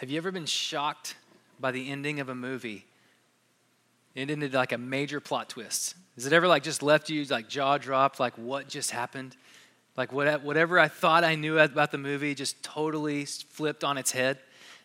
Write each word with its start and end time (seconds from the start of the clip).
Have 0.00 0.08
you 0.08 0.16
ever 0.16 0.32
been 0.32 0.46
shocked 0.46 1.14
by 1.60 1.72
the 1.72 1.90
ending 1.90 2.20
of 2.20 2.30
a 2.30 2.34
movie? 2.34 2.86
It 4.14 4.30
ended 4.30 4.54
like 4.54 4.72
a 4.72 4.78
major 4.78 5.20
plot 5.20 5.50
twist. 5.50 5.94
Has 6.14 6.24
it 6.24 6.32
ever 6.32 6.48
like 6.48 6.62
just 6.62 6.82
left 6.82 7.10
you 7.10 7.22
like 7.24 7.50
jaw 7.50 7.76
dropped, 7.76 8.18
like 8.18 8.32
what 8.38 8.66
just 8.66 8.92
happened? 8.92 9.36
Like 9.98 10.10
what, 10.10 10.42
whatever 10.42 10.78
I 10.78 10.88
thought 10.88 11.22
I 11.22 11.34
knew 11.34 11.58
about 11.58 11.92
the 11.92 11.98
movie 11.98 12.34
just 12.34 12.62
totally 12.62 13.26
flipped 13.26 13.84
on 13.84 13.98
its 13.98 14.10
head. 14.10 14.38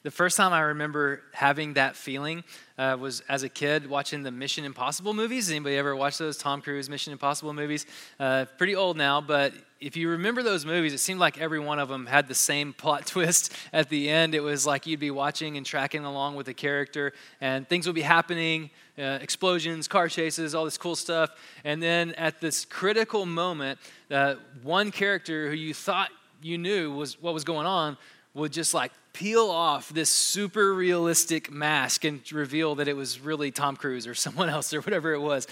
The 0.06 0.12
first 0.12 0.38
time 0.38 0.54
I 0.54 0.60
remember 0.60 1.24
having 1.34 1.74
that 1.74 1.96
feeling 1.96 2.44
uh, 2.78 2.96
was 3.00 3.22
as 3.22 3.42
a 3.42 3.50
kid 3.50 3.90
watching 3.90 4.22
the 4.22 4.30
Mission 4.30 4.64
Impossible 4.64 5.16
movies. 5.16 5.50
Anybody 5.50 5.78
ever 5.78 5.96
watch 5.96 6.20
those 6.20 6.38
Tom 6.38 6.62
Cruise 6.62 6.92
Mission 6.92 7.12
Impossible 7.12 7.54
movies? 7.54 7.88
Uh, 8.20 8.46
pretty 8.60 8.76
old 8.76 8.98
now, 8.98 9.20
but 9.20 9.52
if 9.80 9.98
you 9.98 10.10
remember 10.10 10.44
those 10.44 10.64
movies, 10.64 10.94
it 10.94 11.00
seemed 11.00 11.20
like 11.20 11.42
every 11.42 11.60
one 11.60 11.80
of 11.80 11.90
them 11.90 12.06
had 12.06 12.28
the 12.28 12.36
same 12.36 12.72
plot 12.78 13.08
twist 13.08 13.52
at 13.74 13.90
the 13.90 14.08
end. 14.08 14.36
It 14.36 14.42
was 14.42 14.64
like 14.64 14.86
you'd 14.86 15.00
be 15.00 15.10
watching 15.10 15.58
and 15.58 15.66
tracking 15.66 16.06
along 16.06 16.36
with 16.36 16.46
the 16.46 16.54
character, 16.54 17.12
and 17.42 17.68
things 17.68 17.88
would 17.88 17.96
be 17.96 18.04
happening 18.04 18.70
uh, 19.00 19.18
explosions, 19.24 19.88
car 19.88 20.08
chases, 20.08 20.54
all 20.54 20.66
this 20.66 20.78
cool 20.78 20.96
stuff. 20.96 21.32
And 21.64 21.82
then 21.82 22.12
at 22.12 22.40
this 22.40 22.64
critical 22.64 23.26
moment, 23.26 23.80
uh, 24.12 24.36
one 24.62 24.92
character 24.92 25.50
who 25.50 25.56
you 25.56 25.74
thought 25.74 26.12
you 26.44 26.60
knew 26.60 26.92
was 26.92 27.20
what 27.20 27.34
was 27.34 27.44
going 27.44 27.66
on 27.66 27.98
would 28.36 28.54
just 28.54 28.76
like 28.76 28.92
peel 29.16 29.50
off 29.50 29.90
this 29.90 30.10
super 30.10 30.74
realistic 30.74 31.50
mask 31.50 32.04
and 32.04 32.20
reveal 32.34 32.76
that 32.76 32.90
it 32.90 32.98
was 32.98 33.22
really 33.22 33.50
Tom 33.50 33.78
Cruise 33.78 34.08
or 34.08 34.14
someone 34.26 34.50
else 34.50 34.74
or 34.74 34.82
whatever 34.82 35.14
it 35.14 35.22
was. 35.22 35.48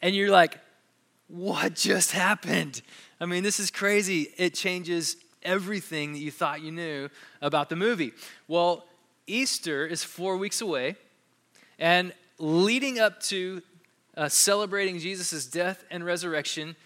And 0.00 0.14
you're 0.14 0.30
like, 0.30 0.58
what 1.26 1.74
just 1.74 2.12
happened? 2.12 2.82
I 3.20 3.26
mean, 3.26 3.42
this 3.42 3.58
is 3.58 3.70
crazy. 3.70 4.28
It 4.36 4.54
changes 4.54 5.16
everything 5.42 6.12
that 6.12 6.20
you 6.20 6.30
thought 6.30 6.62
you 6.62 6.70
knew 6.70 7.08
about 7.42 7.68
the 7.68 7.76
movie. 7.76 8.12
Well, 8.46 8.84
Easter 9.26 9.86
is 9.86 10.04
four 10.04 10.36
weeks 10.36 10.60
away, 10.60 10.96
and 11.78 12.12
leading 12.38 12.98
up 12.98 13.20
to 13.22 13.62
uh, 14.16 14.28
celebrating 14.28 14.98
Jesus' 14.98 15.46
death 15.46 15.84
and 15.90 16.04
resurrection, 16.04 16.76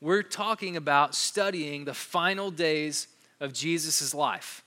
we're 0.00 0.22
talking 0.22 0.76
about 0.76 1.14
studying 1.14 1.84
the 1.84 1.94
final 1.94 2.50
days 2.50 3.06
of 3.38 3.52
Jesus' 3.52 4.14
life. 4.14 4.62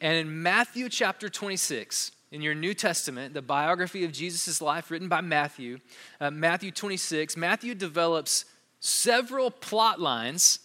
And 0.00 0.16
in 0.16 0.42
Matthew 0.42 0.88
chapter 0.88 1.28
26, 1.28 2.12
in 2.30 2.42
your 2.42 2.54
New 2.54 2.74
Testament, 2.74 3.34
the 3.34 3.42
biography 3.42 4.04
of 4.04 4.12
Jesus' 4.12 4.60
life 4.60 4.90
written 4.90 5.08
by 5.08 5.20
Matthew, 5.20 5.78
uh, 6.20 6.30
Matthew 6.30 6.70
26, 6.70 7.36
Matthew 7.36 7.74
develops 7.74 8.44
several 8.80 9.50
plot 9.50 10.00
lines 10.00 10.60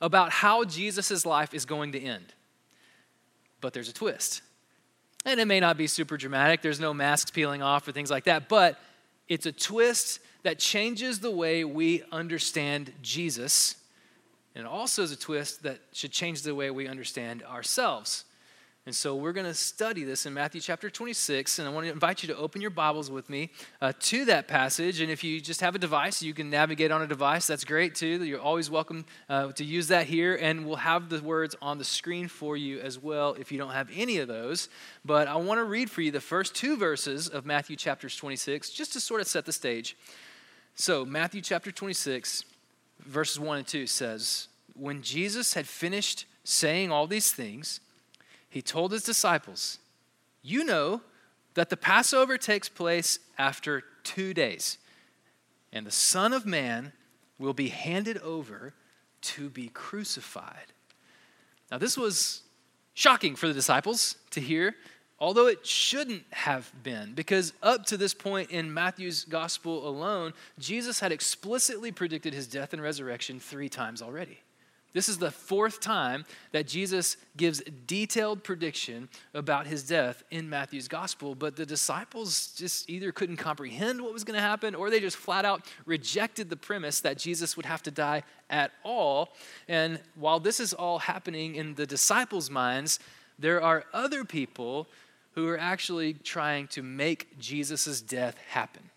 about 0.00 0.30
how 0.30 0.64
Jesus' 0.64 1.24
life 1.24 1.54
is 1.54 1.64
going 1.64 1.92
to 1.92 2.00
end. 2.00 2.34
But 3.60 3.72
there's 3.72 3.88
a 3.88 3.94
twist. 3.94 4.42
And 5.24 5.40
it 5.40 5.46
may 5.46 5.58
not 5.58 5.76
be 5.76 5.86
super 5.86 6.16
dramatic, 6.16 6.62
there's 6.62 6.78
no 6.78 6.94
masks 6.94 7.30
peeling 7.30 7.62
off 7.62 7.88
or 7.88 7.92
things 7.92 8.10
like 8.10 8.24
that, 8.24 8.48
but 8.48 8.78
it's 9.26 9.46
a 9.46 9.52
twist 9.52 10.20
that 10.44 10.60
changes 10.60 11.18
the 11.18 11.30
way 11.30 11.64
we 11.64 12.04
understand 12.12 12.92
Jesus. 13.02 13.74
And 14.54 14.66
also 14.66 15.02
is 15.02 15.10
a 15.10 15.16
twist 15.16 15.64
that 15.64 15.80
should 15.92 16.12
change 16.12 16.42
the 16.42 16.54
way 16.54 16.70
we 16.70 16.86
understand 16.86 17.42
ourselves. 17.42 18.25
And 18.86 18.94
so 18.94 19.16
we're 19.16 19.32
going 19.32 19.46
to 19.46 19.52
study 19.52 20.04
this 20.04 20.26
in 20.26 20.34
Matthew 20.34 20.60
chapter 20.60 20.88
26. 20.88 21.58
And 21.58 21.66
I 21.66 21.72
want 21.72 21.86
to 21.86 21.92
invite 21.92 22.22
you 22.22 22.28
to 22.28 22.36
open 22.36 22.60
your 22.60 22.70
Bibles 22.70 23.10
with 23.10 23.28
me 23.28 23.50
uh, 23.82 23.92
to 23.98 24.24
that 24.26 24.46
passage. 24.46 25.00
And 25.00 25.10
if 25.10 25.24
you 25.24 25.40
just 25.40 25.60
have 25.60 25.74
a 25.74 25.78
device, 25.80 26.22
you 26.22 26.32
can 26.32 26.50
navigate 26.50 26.92
on 26.92 27.02
a 27.02 27.06
device. 27.08 27.48
That's 27.48 27.64
great 27.64 27.96
too. 27.96 28.22
You're 28.24 28.40
always 28.40 28.70
welcome 28.70 29.04
uh, 29.28 29.50
to 29.50 29.64
use 29.64 29.88
that 29.88 30.06
here. 30.06 30.38
And 30.40 30.64
we'll 30.64 30.76
have 30.76 31.08
the 31.08 31.20
words 31.20 31.56
on 31.60 31.78
the 31.78 31.84
screen 31.84 32.28
for 32.28 32.56
you 32.56 32.78
as 32.78 32.96
well 32.96 33.34
if 33.34 33.50
you 33.50 33.58
don't 33.58 33.72
have 33.72 33.90
any 33.92 34.18
of 34.18 34.28
those. 34.28 34.68
But 35.04 35.26
I 35.26 35.34
want 35.34 35.58
to 35.58 35.64
read 35.64 35.90
for 35.90 36.00
you 36.00 36.12
the 36.12 36.20
first 36.20 36.54
two 36.54 36.76
verses 36.76 37.26
of 37.26 37.44
Matthew 37.44 37.74
chapter 37.74 38.08
26 38.08 38.70
just 38.70 38.92
to 38.92 39.00
sort 39.00 39.20
of 39.20 39.26
set 39.26 39.46
the 39.46 39.52
stage. 39.52 39.96
So, 40.76 41.04
Matthew 41.04 41.40
chapter 41.40 41.72
26, 41.72 42.44
verses 43.00 43.40
1 43.40 43.58
and 43.58 43.66
2 43.66 43.88
says, 43.88 44.46
When 44.76 45.02
Jesus 45.02 45.54
had 45.54 45.66
finished 45.66 46.26
saying 46.44 46.92
all 46.92 47.08
these 47.08 47.32
things, 47.32 47.80
he 48.48 48.62
told 48.62 48.92
his 48.92 49.02
disciples, 49.02 49.78
You 50.42 50.64
know 50.64 51.02
that 51.54 51.70
the 51.70 51.76
Passover 51.76 52.38
takes 52.38 52.68
place 52.68 53.18
after 53.38 53.82
two 54.04 54.34
days, 54.34 54.78
and 55.72 55.86
the 55.86 55.90
Son 55.90 56.32
of 56.32 56.46
Man 56.46 56.92
will 57.38 57.54
be 57.54 57.68
handed 57.68 58.18
over 58.18 58.74
to 59.20 59.50
be 59.50 59.68
crucified. 59.68 60.72
Now, 61.70 61.78
this 61.78 61.96
was 61.96 62.42
shocking 62.94 63.36
for 63.36 63.48
the 63.48 63.54
disciples 63.54 64.16
to 64.30 64.40
hear, 64.40 64.76
although 65.18 65.46
it 65.48 65.66
shouldn't 65.66 66.24
have 66.30 66.72
been, 66.82 67.12
because 67.14 67.52
up 67.62 67.84
to 67.86 67.96
this 67.96 68.14
point 68.14 68.50
in 68.50 68.72
Matthew's 68.72 69.24
gospel 69.24 69.88
alone, 69.88 70.32
Jesus 70.58 71.00
had 71.00 71.12
explicitly 71.12 71.90
predicted 71.90 72.32
his 72.32 72.46
death 72.46 72.72
and 72.72 72.80
resurrection 72.80 73.40
three 73.40 73.68
times 73.68 74.00
already. 74.00 74.40
This 74.96 75.10
is 75.10 75.18
the 75.18 75.30
fourth 75.30 75.80
time 75.80 76.24
that 76.52 76.66
Jesus 76.66 77.18
gives 77.36 77.60
detailed 77.86 78.42
prediction 78.42 79.10
about 79.34 79.66
his 79.66 79.82
death 79.82 80.22
in 80.30 80.48
Matthew's 80.48 80.88
gospel, 80.88 81.34
but 81.34 81.54
the 81.54 81.66
disciples 81.66 82.54
just 82.56 82.88
either 82.88 83.12
couldn't 83.12 83.36
comprehend 83.36 84.00
what 84.00 84.14
was 84.14 84.24
going 84.24 84.36
to 84.36 84.40
happen 84.40 84.74
or 84.74 84.88
they 84.88 84.98
just 84.98 85.18
flat 85.18 85.44
out 85.44 85.66
rejected 85.84 86.48
the 86.48 86.56
premise 86.56 87.00
that 87.00 87.18
Jesus 87.18 87.58
would 87.58 87.66
have 87.66 87.82
to 87.82 87.90
die 87.90 88.22
at 88.48 88.70
all. 88.84 89.34
And 89.68 90.00
while 90.14 90.40
this 90.40 90.60
is 90.60 90.72
all 90.72 91.00
happening 91.00 91.56
in 91.56 91.74
the 91.74 91.84
disciples' 91.84 92.48
minds, 92.48 92.98
there 93.38 93.62
are 93.62 93.84
other 93.92 94.24
people 94.24 94.88
who 95.32 95.46
are 95.46 95.60
actually 95.60 96.14
trying 96.14 96.68
to 96.68 96.82
make 96.82 97.38
Jesus' 97.38 98.00
death 98.00 98.38
happen. 98.48 98.88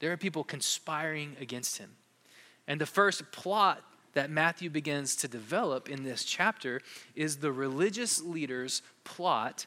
There 0.00 0.10
are 0.10 0.16
people 0.16 0.42
conspiring 0.42 1.36
against 1.38 1.76
him. 1.76 1.90
And 2.66 2.80
the 2.80 2.86
first 2.86 3.30
plot 3.30 3.82
that 4.14 4.30
Matthew 4.30 4.70
begins 4.70 5.16
to 5.16 5.28
develop 5.28 5.88
in 5.88 6.04
this 6.04 6.24
chapter 6.24 6.80
is 7.14 7.38
the 7.38 7.52
religious 7.52 8.22
leaders' 8.22 8.82
plot 9.04 9.66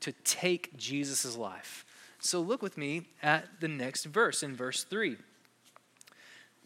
to 0.00 0.12
take 0.24 0.76
Jesus' 0.76 1.36
life. 1.36 1.84
So 2.18 2.40
look 2.40 2.62
with 2.62 2.78
me 2.78 3.02
at 3.22 3.60
the 3.60 3.68
next 3.68 4.04
verse, 4.04 4.42
in 4.42 4.56
verse 4.56 4.84
3. 4.84 5.16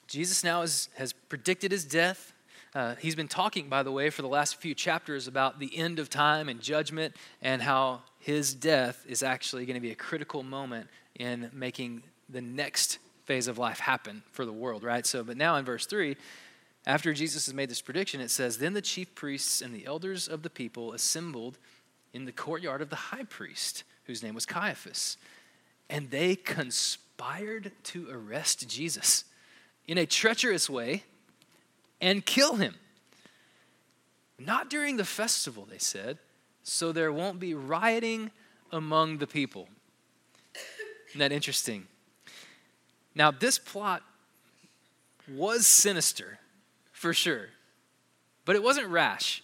Jesus 0.06 0.42
now 0.42 0.62
is, 0.62 0.88
has 0.96 1.12
predicted 1.12 1.70
his 1.70 1.84
death. 1.84 2.32
Uh, 2.74 2.94
he's 2.96 3.14
been 3.14 3.28
talking, 3.28 3.68
by 3.68 3.82
the 3.82 3.92
way, 3.92 4.08
for 4.08 4.22
the 4.22 4.28
last 4.28 4.56
few 4.56 4.74
chapters 4.74 5.26
about 5.26 5.58
the 5.58 5.76
end 5.76 5.98
of 5.98 6.08
time 6.08 6.48
and 6.48 6.60
judgment 6.60 7.14
and 7.42 7.60
how 7.60 8.02
his 8.18 8.54
death 8.54 9.04
is 9.08 9.22
actually 9.22 9.66
going 9.66 9.74
to 9.74 9.80
be 9.80 9.90
a 9.90 9.96
critical 9.96 10.42
moment 10.42 10.88
in 11.16 11.50
making 11.52 12.02
the 12.28 12.40
next 12.40 12.98
phase 13.24 13.48
of 13.48 13.58
life 13.58 13.78
happen 13.78 14.22
for 14.32 14.44
the 14.44 14.52
world, 14.52 14.82
right? 14.82 15.04
So, 15.04 15.22
but 15.22 15.36
now 15.36 15.56
in 15.56 15.64
verse 15.64 15.86
3, 15.86 16.16
after 16.88 17.12
Jesus 17.12 17.44
has 17.44 17.54
made 17.54 17.68
this 17.68 17.82
prediction, 17.82 18.18
it 18.22 18.30
says, 18.30 18.56
Then 18.56 18.72
the 18.72 18.80
chief 18.80 19.14
priests 19.14 19.60
and 19.60 19.74
the 19.74 19.84
elders 19.84 20.26
of 20.26 20.42
the 20.42 20.48
people 20.48 20.94
assembled 20.94 21.58
in 22.14 22.24
the 22.24 22.32
courtyard 22.32 22.80
of 22.80 22.88
the 22.88 22.96
high 22.96 23.24
priest, 23.24 23.84
whose 24.04 24.22
name 24.22 24.34
was 24.34 24.46
Caiaphas, 24.46 25.18
and 25.90 26.10
they 26.10 26.34
conspired 26.34 27.72
to 27.84 28.08
arrest 28.10 28.66
Jesus 28.68 29.24
in 29.86 29.98
a 29.98 30.06
treacherous 30.06 30.70
way 30.70 31.04
and 32.00 32.24
kill 32.24 32.56
him. 32.56 32.74
Not 34.38 34.70
during 34.70 34.96
the 34.96 35.04
festival, 35.04 35.68
they 35.70 35.78
said, 35.78 36.16
so 36.62 36.90
there 36.90 37.12
won't 37.12 37.38
be 37.38 37.52
rioting 37.52 38.30
among 38.72 39.18
the 39.18 39.26
people. 39.26 39.68
Isn't 41.10 41.18
that 41.18 41.32
interesting? 41.32 41.86
Now, 43.14 43.30
this 43.30 43.58
plot 43.58 44.02
was 45.28 45.66
sinister 45.66 46.38
for 46.98 47.14
sure. 47.14 47.46
But 48.44 48.56
it 48.56 48.62
wasn't 48.62 48.88
rash. 48.88 49.42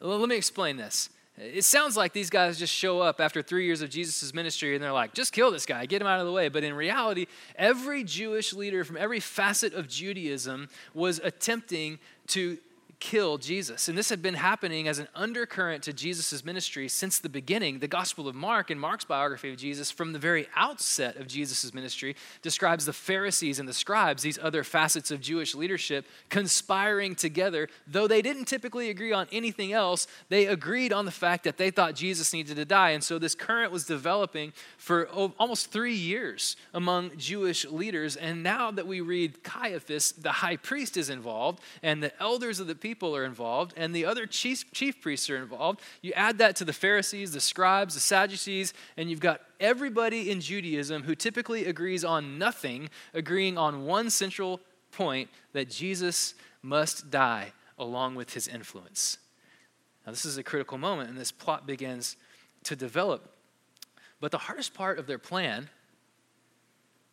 Let 0.00 0.28
me 0.28 0.36
explain 0.36 0.76
this. 0.76 1.10
It 1.36 1.64
sounds 1.64 1.96
like 1.96 2.12
these 2.12 2.30
guys 2.30 2.56
just 2.56 2.72
show 2.72 3.00
up 3.00 3.20
after 3.20 3.42
three 3.42 3.66
years 3.66 3.82
of 3.82 3.90
Jesus' 3.90 4.32
ministry 4.32 4.76
and 4.76 4.84
they're 4.84 4.92
like, 4.92 5.12
just 5.12 5.32
kill 5.32 5.50
this 5.50 5.66
guy, 5.66 5.84
get 5.86 6.00
him 6.00 6.06
out 6.06 6.20
of 6.20 6.26
the 6.26 6.32
way. 6.32 6.48
But 6.48 6.62
in 6.62 6.72
reality, 6.72 7.26
every 7.56 8.04
Jewish 8.04 8.52
leader 8.52 8.84
from 8.84 8.96
every 8.96 9.18
facet 9.18 9.74
of 9.74 9.88
Judaism 9.88 10.68
was 10.94 11.20
attempting 11.24 11.98
to 12.28 12.58
kill 13.00 13.38
Jesus. 13.38 13.88
And 13.88 13.96
this 13.96 14.08
had 14.08 14.22
been 14.22 14.34
happening 14.34 14.88
as 14.88 14.98
an 14.98 15.08
undercurrent 15.14 15.82
to 15.84 15.92
Jesus' 15.92 16.44
ministry 16.44 16.88
since 16.88 17.18
the 17.18 17.28
beginning. 17.28 17.78
The 17.78 17.88
Gospel 17.88 18.28
of 18.28 18.34
Mark 18.34 18.70
and 18.70 18.80
Mark's 18.80 19.04
biography 19.04 19.50
of 19.50 19.56
Jesus, 19.56 19.90
from 19.90 20.12
the 20.12 20.18
very 20.18 20.46
outset 20.54 21.16
of 21.16 21.26
Jesus' 21.26 21.72
ministry, 21.74 22.16
describes 22.42 22.86
the 22.86 22.92
Pharisees 22.92 23.58
and 23.58 23.68
the 23.68 23.72
scribes, 23.72 24.22
these 24.22 24.38
other 24.40 24.64
facets 24.64 25.10
of 25.10 25.20
Jewish 25.20 25.54
leadership, 25.54 26.06
conspiring 26.28 27.14
together. 27.14 27.68
Though 27.86 28.08
they 28.08 28.22
didn't 28.22 28.46
typically 28.46 28.90
agree 28.90 29.12
on 29.12 29.26
anything 29.32 29.72
else, 29.72 30.06
they 30.28 30.46
agreed 30.46 30.92
on 30.92 31.04
the 31.04 31.10
fact 31.10 31.44
that 31.44 31.56
they 31.56 31.70
thought 31.70 31.94
Jesus 31.94 32.32
needed 32.32 32.56
to 32.56 32.64
die. 32.64 32.90
And 32.90 33.02
so 33.02 33.18
this 33.18 33.34
current 33.34 33.72
was 33.72 33.84
developing 33.84 34.52
for 34.76 35.06
almost 35.06 35.70
three 35.70 35.94
years 35.94 36.56
among 36.72 37.16
Jewish 37.16 37.64
leaders. 37.64 38.16
And 38.16 38.42
now 38.42 38.70
that 38.70 38.86
we 38.86 39.00
read 39.00 39.42
Caiaphas, 39.42 40.12
the 40.12 40.32
high 40.32 40.56
priest 40.56 40.96
is 40.96 41.10
involved, 41.10 41.60
and 41.82 42.02
the 42.02 42.12
elders 42.22 42.60
of 42.60 42.66
the 42.66 42.74
people 42.84 43.16
are 43.16 43.24
involved, 43.24 43.72
and 43.78 43.94
the 43.94 44.04
other 44.04 44.26
chief, 44.26 44.70
chief 44.70 45.00
priests 45.00 45.30
are 45.30 45.38
involved. 45.38 45.80
You 46.02 46.12
add 46.12 46.36
that 46.36 46.54
to 46.56 46.66
the 46.66 46.72
Pharisees, 46.74 47.32
the 47.32 47.40
scribes, 47.40 47.94
the 47.94 48.00
Sadducees, 48.00 48.74
and 48.98 49.08
you've 49.08 49.20
got 49.20 49.40
everybody 49.58 50.30
in 50.30 50.42
Judaism 50.42 51.04
who 51.04 51.14
typically 51.14 51.64
agrees 51.64 52.04
on 52.04 52.38
nothing, 52.38 52.90
agreeing 53.14 53.56
on 53.56 53.86
one 53.86 54.10
central 54.10 54.60
point 54.92 55.30
that 55.54 55.70
Jesus 55.70 56.34
must 56.60 57.10
die 57.10 57.52
along 57.78 58.16
with 58.16 58.34
his 58.34 58.46
influence. 58.46 59.16
Now, 60.04 60.12
this 60.12 60.26
is 60.26 60.36
a 60.36 60.42
critical 60.42 60.76
moment, 60.76 61.08
and 61.08 61.16
this 61.16 61.32
plot 61.32 61.66
begins 61.66 62.16
to 62.64 62.76
develop. 62.76 63.32
But 64.20 64.30
the 64.30 64.36
hardest 64.36 64.74
part 64.74 64.98
of 64.98 65.06
their 65.06 65.18
plan, 65.18 65.70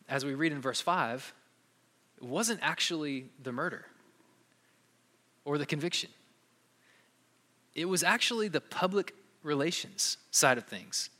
as 0.06 0.22
we 0.22 0.34
read 0.34 0.52
in 0.52 0.60
verse 0.60 0.82
5, 0.82 1.32
wasn't 2.20 2.60
actually 2.62 3.30
the 3.42 3.52
murder 3.52 3.86
or 5.44 5.58
the 5.58 5.66
conviction. 5.66 6.10
It 7.74 7.86
was 7.86 8.02
actually 8.02 8.48
the 8.48 8.60
public 8.60 9.14
relations 9.42 10.18
side 10.30 10.58
of 10.58 10.64
things. 10.64 11.10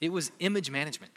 It 0.00 0.12
was 0.12 0.30
image 0.38 0.70
management. 0.70 1.12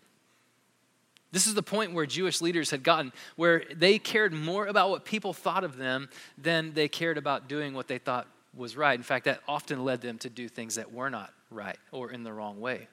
This 1.31 1.47
is 1.47 1.53
the 1.53 1.63
point 1.63 1.93
where 1.93 2.05
Jewish 2.05 2.41
leaders 2.41 2.71
had 2.71 2.83
gotten, 2.83 3.13
where 3.35 3.63
they 3.73 3.99
cared 3.99 4.33
more 4.33 4.67
about 4.67 4.89
what 4.89 5.05
people 5.05 5.31
thought 5.33 5.63
of 5.63 5.77
them 5.77 6.09
than 6.37 6.73
they 6.73 6.87
cared 6.87 7.17
about 7.17 7.47
doing 7.47 7.73
what 7.73 7.87
they 7.87 7.97
thought 7.97 8.27
was 8.53 8.75
right. 8.75 8.97
In 8.97 9.03
fact, 9.03 9.25
that 9.25 9.39
often 9.47 9.85
led 9.85 10.01
them 10.01 10.17
to 10.19 10.29
do 10.29 10.49
things 10.49 10.75
that 10.75 10.91
were 10.91 11.09
not 11.09 11.31
right 11.49 11.77
or 11.91 12.11
in 12.11 12.23
the 12.23 12.33
wrong 12.33 12.59
way. 12.59 12.87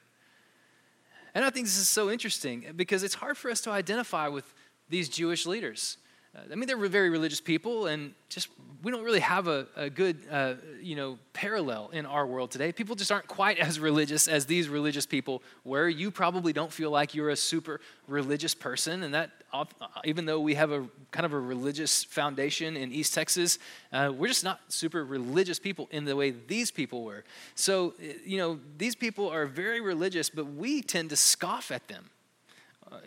And 1.35 1.43
I 1.43 1.49
think 1.49 1.67
this 1.67 1.77
is 1.77 1.89
so 1.89 2.09
interesting 2.09 2.65
because 2.75 3.03
it's 3.03 3.13
hard 3.13 3.37
for 3.37 3.51
us 3.51 3.61
to 3.61 3.71
identify 3.71 4.29
with 4.29 4.53
these 4.87 5.09
Jewish 5.09 5.45
leaders. 5.45 5.97
Uh, 6.35 6.41
I 6.51 6.55
mean, 6.55 6.67
they're 6.67 6.77
very 6.77 7.09
religious 7.09 7.41
people, 7.41 7.87
and 7.87 8.13
just 8.29 8.49
we 8.83 8.91
don't 8.91 9.03
really 9.03 9.19
have 9.19 9.47
a, 9.47 9.67
a 9.75 9.89
good, 9.89 10.19
uh, 10.31 10.53
you 10.79 10.95
know, 10.95 11.17
parallel 11.33 11.89
in 11.91 12.05
our 12.05 12.25
world 12.25 12.51
today. 12.51 12.71
People 12.71 12.95
just 12.95 13.11
aren't 13.11 13.27
quite 13.27 13.57
as 13.67 13.79
religious 13.79 14.27
as 14.27 14.45
these 14.45 14.69
religious 14.69 15.05
people 15.05 15.41
were. 15.63 15.89
You 15.89 16.11
probably 16.11 16.53
don't 16.53 16.71
feel 16.71 16.91
like 16.91 17.15
you're 17.15 17.31
a 17.31 17.35
super 17.35 17.81
religious 18.07 18.53
person, 18.53 19.03
and 19.03 19.13
that, 19.15 19.31
uh, 19.51 19.65
even 20.05 20.25
though 20.25 20.39
we 20.39 20.53
have 20.53 20.71
a 20.71 20.85
kind 21.11 21.25
of 21.25 21.33
a 21.33 21.39
religious 21.39 22.03
foundation 22.03 22.77
in 22.77 22.91
East 22.91 23.15
Texas, 23.15 23.57
uh, 23.91 24.11
we're 24.15 24.27
just 24.27 24.43
not 24.43 24.59
super 24.69 25.03
religious 25.03 25.57
people 25.57 25.87
in 25.91 26.05
the 26.05 26.15
way 26.15 26.29
these 26.29 26.69
people 26.69 27.03
were. 27.03 27.23
So, 27.55 27.95
uh, 27.99 28.13
you 28.23 28.37
know, 28.37 28.59
these 28.77 28.95
people 28.95 29.29
are 29.29 29.47
very 29.47 29.81
religious, 29.81 30.29
but 30.29 30.45
we 30.45 30.83
tend 30.83 31.09
to 31.09 31.15
scoff 31.15 31.71
at 31.71 31.87
them. 31.87 32.09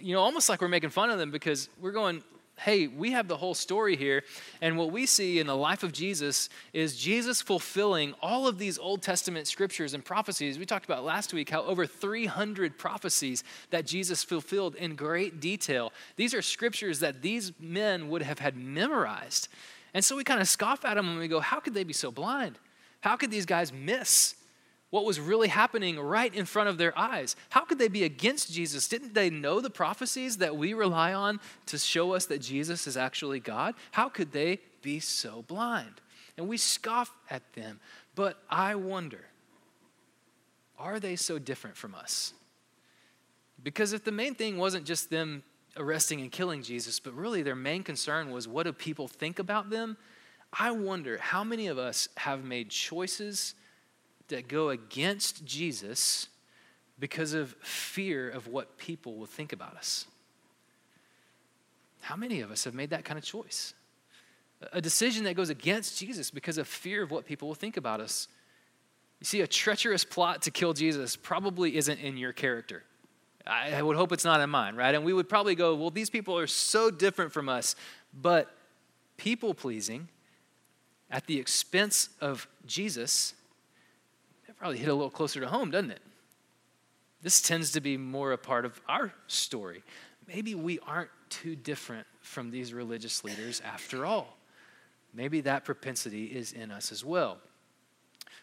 You 0.01 0.15
know, 0.15 0.21
almost 0.21 0.49
like 0.49 0.61
we're 0.61 0.69
making 0.69 0.91
fun 0.91 1.11
of 1.11 1.19
them 1.19 1.33
because 1.33 1.69
we're 1.81 1.91
going, 1.91 2.23
hey, 2.59 2.87
we 2.87 3.13
have 3.13 3.29
the 3.29 3.37
whole 3.37 3.55
story 3.55 3.97
here. 3.97 4.23
And 4.61 4.77
what 4.77 4.93
we 4.93 5.07
see 5.07 5.39
in 5.39 5.47
the 5.47 5.57
life 5.57 5.83
of 5.83 5.93
Jesus 5.93 6.49
is 6.73 6.97
Jesus 6.97 7.43
fulfilling 7.43 8.15
all 8.23 8.47
of 8.47 8.59
these 8.59 8.79
Old 8.79 9.03
Testament 9.03 9.47
scriptures 9.47 9.95
and 9.95 10.05
prophecies. 10.05 10.59
We 10.59 10.67
talked 10.67 10.85
about 10.85 11.05
last 11.05 11.33
week 11.33 11.51
how 11.51 11.63
over 11.63 11.87
300 11.87 12.79
prophecies 12.79 13.43
that 13.71 13.87
Jesus 13.87 14.23
fulfilled 14.23 14.75
in 14.77 14.95
great 14.95 15.41
detail. 15.41 15.93
These 16.17 16.35
are 16.35 16.43
scriptures 16.43 17.01
that 17.01 17.23
these 17.23 17.53
men 17.59 18.09
would 18.11 18.23
have 18.23 18.39
had 18.39 18.57
memorized. 18.57 19.49
And 19.95 20.05
so 20.05 20.17
we 20.17 20.25
kind 20.25 20.41
of 20.41 20.49
scoff 20.49 20.85
at 20.85 20.95
them 20.95 21.09
and 21.09 21.19
we 21.19 21.29
go, 21.29 21.41
how 21.41 21.61
could 21.61 21.75
they 21.75 21.85
be 21.85 21.93
so 21.93 22.11
blind? 22.11 22.59
How 23.01 23.17
could 23.17 23.31
these 23.31 23.47
guys 23.47 23.73
miss 23.73 24.37
what 24.93 25.06
was 25.06 25.19
really 25.19 25.49
happening 25.49 25.99
right 25.99 26.35
in 26.35 26.44
front 26.44 26.69
of 26.69 26.77
their 26.77 26.97
eyes. 26.99 27.35
How 27.49 27.65
could 27.65 27.79
they 27.79 27.89
be 27.89 28.05
against 28.05 28.53
Jesus? 28.53 28.87
Didn't 28.89 29.15
they 29.15 29.31
know 29.31 29.59
the 29.59 29.71
prophecies 29.71 30.37
that 30.37 30.55
we 30.55 30.75
rely 30.75 31.15
on 31.15 31.41
to 31.67 31.79
show 31.79 32.12
us 32.12 32.27
that 32.27 32.43
Jesus 32.43 32.87
is 32.87 32.94
actually 32.94 33.41
God? 33.41 33.75
How 33.93 34.11
could 34.11 34.33
they 34.33 34.61
be 34.83 35.00
so 35.00 35.47
blind? 35.49 36.03
And 36.37 36.47
we 36.47 36.59
scoff 36.59 37.11
at 37.31 37.55
them. 37.55 37.81
But 38.15 38.43
I 38.50 38.75
wonder 38.75 39.25
are 40.79 41.00
they 41.00 41.17
so 41.17 41.39
different 41.39 41.79
from 41.79 41.94
us? 41.94 42.35
Because 43.62 43.94
if 43.94 44.05
the 44.05 44.12
main 44.12 44.35
thing 44.35 44.59
wasn't 44.59 44.85
just 44.85 45.09
them 45.09 45.43
arresting 45.75 46.21
and 46.21 46.31
killing 46.31 46.62
Jesus, 46.62 47.00
but 47.00 47.15
really 47.15 47.41
their 47.41 47.56
main 47.56 47.83
concern 47.83 48.31
was 48.31 48.47
what 48.47 48.65
do 48.65 48.75
people 48.75 49.09
think 49.09 49.39
about 49.39 49.71
them? 49.71 49.97
I 50.53 50.71
wonder 50.71 51.17
how 51.17 51.44
many 51.44 51.69
of 51.69 51.79
us 51.79 52.11
have 52.19 52.44
made 52.44 52.69
choices 52.69 53.55
that 54.32 54.49
go 54.49 54.69
against 54.69 55.44
Jesus 55.44 56.29
because 56.99 57.32
of 57.32 57.52
fear 57.62 58.29
of 58.29 58.49
what 58.49 58.76
people 58.76 59.17
will 59.17 59.26
think 59.26 59.52
about 59.52 59.76
us. 59.76 60.06
How 62.00 62.17
many 62.17 62.40
of 62.40 62.50
us 62.50 62.64
have 62.64 62.75
made 62.75 62.90
that 62.90 63.05
kind 63.05 63.19
of 63.19 63.25
choice? 63.25 63.75
A 64.73 64.81
decision 64.81 65.25
that 65.25 65.34
goes 65.34 65.50
against 65.50 65.99
Jesus 65.99 66.31
because 66.31 66.58
of 66.58 66.69
fear 66.69 67.02
of 67.02 67.11
what 67.11 67.25
people 67.25 67.49
will 67.49 67.55
think 67.55 67.76
about 67.76 68.00
us. 68.00 68.29
You 69.20 69.25
see, 69.25 69.40
a 69.40 69.46
treacherous 69.46 70.05
plot 70.05 70.43
to 70.43 70.50
kill 70.50 70.73
Jesus 70.73 71.17
probably 71.17 71.76
isn't 71.76 71.99
in 71.99 72.17
your 72.17 72.32
character. 72.32 72.84
I 73.46 73.82
would 73.82 73.96
hope 73.96 74.12
it's 74.12 74.25
not 74.25 74.40
in 74.40 74.50
mine, 74.50 74.76
right? 74.76 74.94
And 74.94 75.05
we 75.05 75.12
would 75.12 75.29
probably 75.29 75.55
go, 75.56 75.75
well, 75.75 75.90
these 75.90 76.11
people 76.11 76.38
are 76.38 76.46
so 76.46 76.90
different 76.90 77.32
from 77.32 77.49
us. 77.49 77.75
But 78.14 78.55
people 79.17 79.55
pleasing 79.55 80.08
at 81.11 81.26
the 81.26 81.38
expense 81.38 82.08
of 82.20 82.46
Jesus 82.67 83.34
probably 84.62 84.79
hit 84.79 84.91
a 84.91 84.94
little 84.94 85.11
closer 85.11 85.41
to 85.41 85.49
home, 85.49 85.73
doesn't 85.73 85.91
it? 85.91 86.03
This 87.20 87.43
tends 87.43 87.73
to 87.73 87.81
be 87.81 87.97
more 87.97 88.31
a 88.31 88.38
part 88.38 88.64
of 88.64 88.81
our 88.88 89.12
story. 89.26 89.82
Maybe 90.29 90.55
we 90.55 90.79
aren't 90.87 91.11
too 91.31 91.56
different 91.56 92.06
from 92.20 92.53
these 92.53 92.73
religious 92.73 93.25
leaders 93.25 93.61
after 93.64 94.06
all. 94.06 94.37
Maybe 95.12 95.41
that 95.41 95.64
propensity 95.64 96.26
is 96.26 96.53
in 96.53 96.70
us 96.70 96.93
as 96.93 97.05
well. 97.05 97.38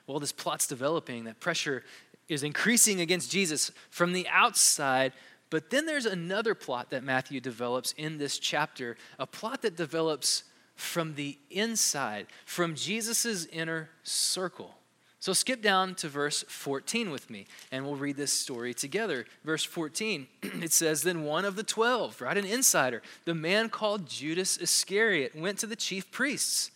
Well, 0.07 0.19
this 0.19 0.33
plot's 0.33 0.68
developing, 0.68 1.24
that 1.24 1.39
pressure 1.39 1.86
is 2.27 2.44
increasing 2.44 3.00
against 3.00 3.31
Jesus 3.31 3.72
from 3.89 4.12
the 4.12 4.27
outside. 4.27 5.13
But 5.50 5.69
then 5.69 5.86
there's 5.86 6.06
another 6.06 6.54
plot 6.54 6.89
that 6.89 7.01
Matthew 7.01 7.39
develops 7.39 7.94
in 7.94 8.18
this 8.18 8.38
chapter, 8.38 8.98
a 9.19 9.25
plot 9.25 9.62
that 9.62 9.77
develops 9.77 10.44
from 10.75 11.15
the 11.15 11.38
inside, 11.50 12.27
from 12.45 12.75
Jesus' 12.75 13.45
inner 13.45 13.89
circle. 14.04 14.75
So 15.19 15.33
skip 15.33 15.62
down 15.62 15.95
to 15.95 16.07
verse 16.07 16.45
14 16.48 17.12
with 17.12 17.30
me, 17.30 17.45
and 17.71 17.86
we'll 17.86 17.98
read 17.98 18.16
this 18.16 18.31
story 18.31 18.74
together. 18.74 19.25
Verse 19.44 19.66
14, 19.66 20.27
it 20.42 20.71
says, 20.71 21.01
Then 21.01 21.24
one 21.24 21.44
of 21.44 21.57
the 21.57 21.63
twelve, 21.63 22.21
right, 22.21 22.38
an 22.38 22.45
insider, 22.45 23.01
the 23.25 23.36
man 23.36 23.69
called 23.69 24.07
Judas 24.07 24.57
Iscariot, 24.57 25.36
went 25.36 25.60
to 25.60 25.68
the 25.68 25.75
chief 25.75 26.10
priests 26.10 26.71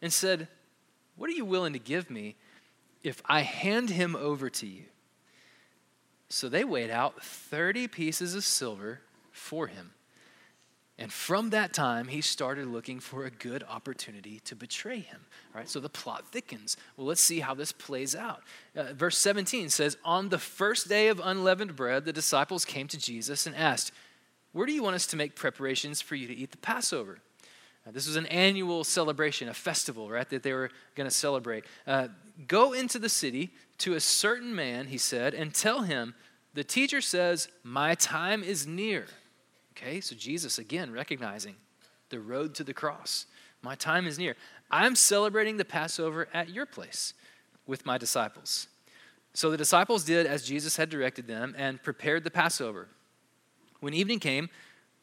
and 0.00 0.12
said, 0.12 0.46
What 1.16 1.28
are 1.28 1.34
you 1.34 1.44
willing 1.44 1.72
to 1.72 1.80
give 1.80 2.08
me 2.08 2.36
if 3.02 3.20
I 3.26 3.40
hand 3.40 3.90
him 3.90 4.14
over 4.14 4.48
to 4.48 4.66
you? 4.66 4.84
So 6.28 6.48
they 6.48 6.64
weighed 6.64 6.90
out 6.90 7.22
30 7.22 7.88
pieces 7.88 8.36
of 8.36 8.44
silver 8.44 9.00
for 9.32 9.66
him. 9.66 9.90
And 11.02 11.12
from 11.12 11.50
that 11.50 11.72
time, 11.72 12.06
he 12.06 12.20
started 12.20 12.68
looking 12.68 13.00
for 13.00 13.24
a 13.24 13.30
good 13.30 13.64
opportunity 13.68 14.38
to 14.44 14.54
betray 14.54 15.00
him. 15.00 15.18
All 15.52 15.58
right, 15.58 15.68
so 15.68 15.80
the 15.80 15.88
plot 15.88 16.26
thickens. 16.30 16.76
Well, 16.96 17.08
let's 17.08 17.20
see 17.20 17.40
how 17.40 17.54
this 17.54 17.72
plays 17.72 18.14
out. 18.14 18.44
Uh, 18.76 18.92
verse 18.92 19.18
17 19.18 19.68
says, 19.68 19.96
On 20.04 20.28
the 20.28 20.38
first 20.38 20.88
day 20.88 21.08
of 21.08 21.20
unleavened 21.22 21.74
bread, 21.74 22.04
the 22.04 22.12
disciples 22.12 22.64
came 22.64 22.86
to 22.86 22.96
Jesus 22.96 23.48
and 23.48 23.56
asked, 23.56 23.90
Where 24.52 24.64
do 24.64 24.72
you 24.72 24.84
want 24.84 24.94
us 24.94 25.08
to 25.08 25.16
make 25.16 25.34
preparations 25.34 26.00
for 26.00 26.14
you 26.14 26.28
to 26.28 26.34
eat 26.34 26.52
the 26.52 26.58
Passover? 26.58 27.18
Uh, 27.84 27.90
this 27.90 28.06
was 28.06 28.14
an 28.14 28.26
annual 28.26 28.84
celebration, 28.84 29.48
a 29.48 29.54
festival, 29.54 30.08
right, 30.08 30.30
that 30.30 30.44
they 30.44 30.52
were 30.52 30.70
going 30.94 31.08
to 31.08 31.14
celebrate. 31.14 31.64
Uh, 31.84 32.08
Go 32.46 32.74
into 32.74 33.00
the 33.00 33.08
city 33.08 33.50
to 33.78 33.94
a 33.94 34.00
certain 34.00 34.54
man, 34.54 34.86
he 34.86 34.98
said, 34.98 35.34
and 35.34 35.52
tell 35.52 35.82
him, 35.82 36.14
The 36.54 36.62
teacher 36.62 37.00
says, 37.00 37.48
My 37.64 37.96
time 37.96 38.44
is 38.44 38.68
near. 38.68 39.06
Okay, 39.72 40.00
so 40.00 40.14
Jesus 40.14 40.58
again 40.58 40.92
recognizing 40.92 41.56
the 42.10 42.20
road 42.20 42.54
to 42.56 42.64
the 42.64 42.74
cross. 42.74 43.26
My 43.62 43.74
time 43.74 44.06
is 44.06 44.18
near. 44.18 44.36
I'm 44.70 44.94
celebrating 44.94 45.56
the 45.56 45.64
Passover 45.64 46.28
at 46.34 46.50
your 46.50 46.66
place 46.66 47.14
with 47.66 47.86
my 47.86 47.96
disciples. 47.96 48.68
So 49.34 49.50
the 49.50 49.56
disciples 49.56 50.04
did 50.04 50.26
as 50.26 50.46
Jesus 50.46 50.76
had 50.76 50.90
directed 50.90 51.26
them 51.26 51.54
and 51.56 51.82
prepared 51.82 52.24
the 52.24 52.30
Passover. 52.30 52.88
When 53.80 53.94
evening 53.94 54.18
came, 54.18 54.50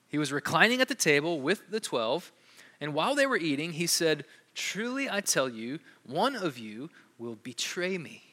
he 0.07 0.19
was 0.19 0.31
reclining 0.31 0.81
at 0.81 0.87
the 0.87 0.95
table 0.95 1.41
with 1.41 1.71
the 1.71 1.79
twelve, 1.79 2.31
and 2.79 2.93
while 2.93 3.15
they 3.15 3.25
were 3.25 3.37
eating, 3.37 3.73
he 3.73 3.87
said, 3.87 4.25
Truly 4.53 5.09
I 5.09 5.21
tell 5.21 5.49
you, 5.49 5.79
one 6.05 6.35
of 6.35 6.57
you 6.57 6.89
will 7.17 7.35
betray 7.35 7.97
me. 7.97 8.28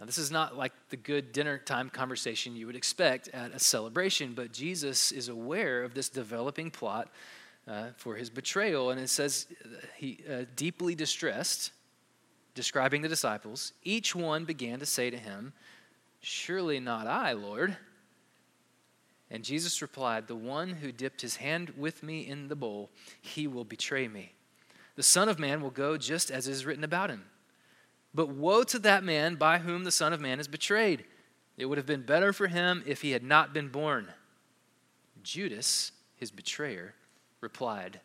Now, 0.00 0.06
this 0.06 0.16
is 0.16 0.30
not 0.30 0.56
like 0.56 0.72
the 0.88 0.96
good 0.96 1.30
dinner 1.30 1.58
time 1.58 1.90
conversation 1.90 2.56
you 2.56 2.66
would 2.66 2.74
expect 2.74 3.28
at 3.28 3.54
a 3.54 3.58
celebration, 3.58 4.32
but 4.32 4.50
Jesus 4.50 5.12
is 5.12 5.28
aware 5.28 5.82
of 5.82 5.92
this 5.92 6.08
developing 6.08 6.70
plot 6.70 7.10
uh, 7.68 7.88
for 7.96 8.16
his 8.16 8.30
betrayal. 8.30 8.90
And 8.90 8.98
it 8.98 9.10
says, 9.10 9.46
he 9.96 10.20
uh, 10.30 10.44
deeply 10.56 10.94
distressed, 10.94 11.72
describing 12.54 13.02
the 13.02 13.08
disciples, 13.08 13.74
each 13.84 14.14
one 14.14 14.46
began 14.46 14.78
to 14.78 14.86
say 14.86 15.10
to 15.10 15.18
him, 15.18 15.52
Surely 16.22 16.80
not 16.80 17.06
I, 17.06 17.32
Lord. 17.32 17.76
And 19.30 19.44
Jesus 19.44 19.82
replied, 19.82 20.26
The 20.26 20.34
one 20.34 20.70
who 20.70 20.92
dipped 20.92 21.20
his 21.20 21.36
hand 21.36 21.74
with 21.76 22.02
me 22.02 22.26
in 22.26 22.48
the 22.48 22.56
bowl, 22.56 22.88
he 23.20 23.46
will 23.46 23.64
betray 23.64 24.08
me. 24.08 24.32
The 24.96 25.02
Son 25.02 25.28
of 25.28 25.38
Man 25.38 25.60
will 25.60 25.70
go 25.70 25.98
just 25.98 26.30
as 26.30 26.48
is 26.48 26.64
written 26.64 26.84
about 26.84 27.10
him. 27.10 27.24
But 28.12 28.28
woe 28.28 28.64
to 28.64 28.78
that 28.80 29.04
man 29.04 29.36
by 29.36 29.58
whom 29.58 29.84
the 29.84 29.92
Son 29.92 30.12
of 30.12 30.20
Man 30.20 30.40
is 30.40 30.48
betrayed. 30.48 31.04
It 31.56 31.66
would 31.66 31.78
have 31.78 31.86
been 31.86 32.02
better 32.02 32.32
for 32.32 32.48
him 32.48 32.82
if 32.86 33.02
he 33.02 33.12
had 33.12 33.22
not 33.22 33.52
been 33.52 33.68
born. 33.68 34.08
Judas, 35.22 35.92
his 36.16 36.30
betrayer, 36.30 36.94
replied, 37.40 38.00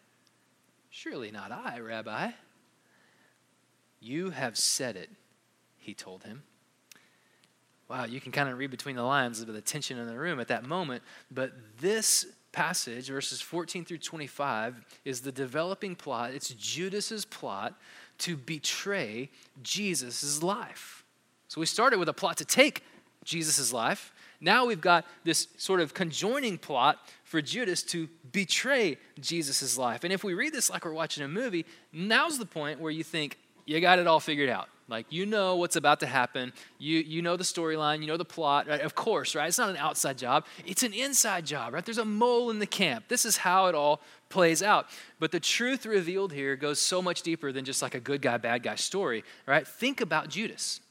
Surely 0.90 1.32
not 1.32 1.52
I, 1.52 1.80
Rabbi. 1.80 2.32
You 4.00 4.30
have 4.30 4.58
said 4.58 4.96
it, 4.96 5.10
he 5.78 5.94
told 5.94 6.24
him. 6.24 6.44
Wow, 7.90 8.06
you 8.06 8.20
can 8.20 8.32
kind 8.32 8.50
of 8.50 8.58
read 8.58 8.72
between 8.72 8.96
the 8.96 9.04
lines 9.04 9.42
of 9.42 9.48
the 9.48 9.62
tension 9.62 9.98
in 9.98 10.08
the 10.08 10.18
room 10.18 10.40
at 10.40 10.48
that 10.48 10.66
moment, 10.66 11.04
but 11.30 11.52
this 11.80 12.26
passage, 12.52 13.10
verses 13.10 13.42
14 13.42 13.86
through 13.86 13.98
25, 14.00 14.84
is 15.04 15.22
the 15.22 15.32
developing 15.32 15.96
plot. 15.96 16.34
It's 16.34 16.50
Judas's 16.50 17.26
plot 17.26 17.76
to 18.20 18.38
betray 18.38 19.30
Jesus' 19.62 20.42
life. 20.42 21.04
So 21.48 21.60
we 21.60 21.68
started 21.68 22.00
with 22.00 22.10
a 22.10 22.14
plot 22.14 22.38
to 22.38 22.46
take 22.46 22.84
Jesus' 23.24 23.72
life. 23.72 24.14
Now 24.42 24.66
we've 24.66 24.82
got 24.82 25.06
this 25.24 25.48
sort 25.58 25.80
of 25.80 25.94
conjoining 25.94 26.58
plot 26.58 27.00
for 27.24 27.42
Judas 27.42 27.82
to 27.84 28.10
betray 28.32 28.98
Jesus' 29.20 29.78
life. 29.78 30.04
And 30.04 30.14
if 30.14 30.24
we 30.24 30.34
read 30.34 30.54
this 30.54 30.70
like 30.70 30.86
we're 30.86 30.94
watching 30.94 31.24
a 31.24 31.28
movie, 31.28 31.66
now's 31.94 32.38
the 32.38 32.46
point 32.46 32.80
where 32.80 32.92
you 32.92 33.04
think, 33.04 33.38
you 33.66 33.80
got 33.82 34.00
it 34.00 34.08
all 34.08 34.20
figured 34.20 34.50
out. 34.50 34.70
Like 34.88 35.08
you 35.10 35.26
know 35.26 35.56
what's 35.56 35.76
about 35.76 36.00
to 36.02 36.06
happen. 36.06 36.54
You 36.78 37.00
you 37.00 37.22
know 37.22 37.38
the 37.38 37.44
storyline, 37.44 38.02
you 38.02 38.08
know 38.08 38.18
the 38.18 38.26
plot, 38.26 38.68
right? 38.68 38.82
Of 38.82 38.94
course, 38.94 39.34
right? 39.34 39.48
It's 39.48 39.58
not 39.58 39.70
an 39.70 39.78
outside 39.78 40.18
job, 40.18 40.46
it's 40.66 40.84
an 40.84 40.94
inside 40.94 41.46
job, 41.46 41.74
right? 41.74 41.84
There's 41.84 41.98
a 41.98 42.06
mole 42.06 42.52
in 42.52 42.60
the 42.60 42.68
camp. 42.68 43.08
This 43.08 43.26
is 43.26 43.38
how 43.38 43.66
it 43.66 43.74
all 43.74 44.02
plays 44.30 44.62
out. 44.62 44.88
But 45.20 45.32
the 45.32 45.40
truth 45.40 45.86
revealed 45.86 46.34
here 46.34 46.56
goes 46.56 46.80
so 46.80 47.02
much 47.02 47.24
deeper 47.24 47.52
than 47.52 47.66
just 47.66 47.82
like 47.82 47.96
a 47.96 48.00
good 48.00 48.22
guy, 48.22 48.38
bad 48.38 48.62
guy 48.62 48.76
story, 48.76 49.24
right? 49.48 49.68
Think 49.68 50.02
about 50.02 50.30
Judas. 50.30 50.82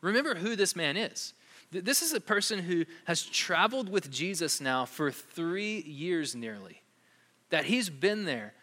Remember 0.00 0.34
who 0.34 0.56
this 0.56 0.74
man 0.74 0.96
is. 0.96 1.34
This 1.70 2.02
is 2.02 2.12
a 2.12 2.20
person 2.20 2.60
who 2.60 2.84
has 3.06 3.22
traveled 3.22 3.88
with 3.88 4.10
Jesus 4.10 4.60
now 4.60 4.84
for 4.84 5.10
three 5.10 5.82
years 5.82 6.34
nearly. 6.34 6.82
That 7.50 7.64
he's 7.66 7.90
been 7.90 8.24
there 8.24 8.54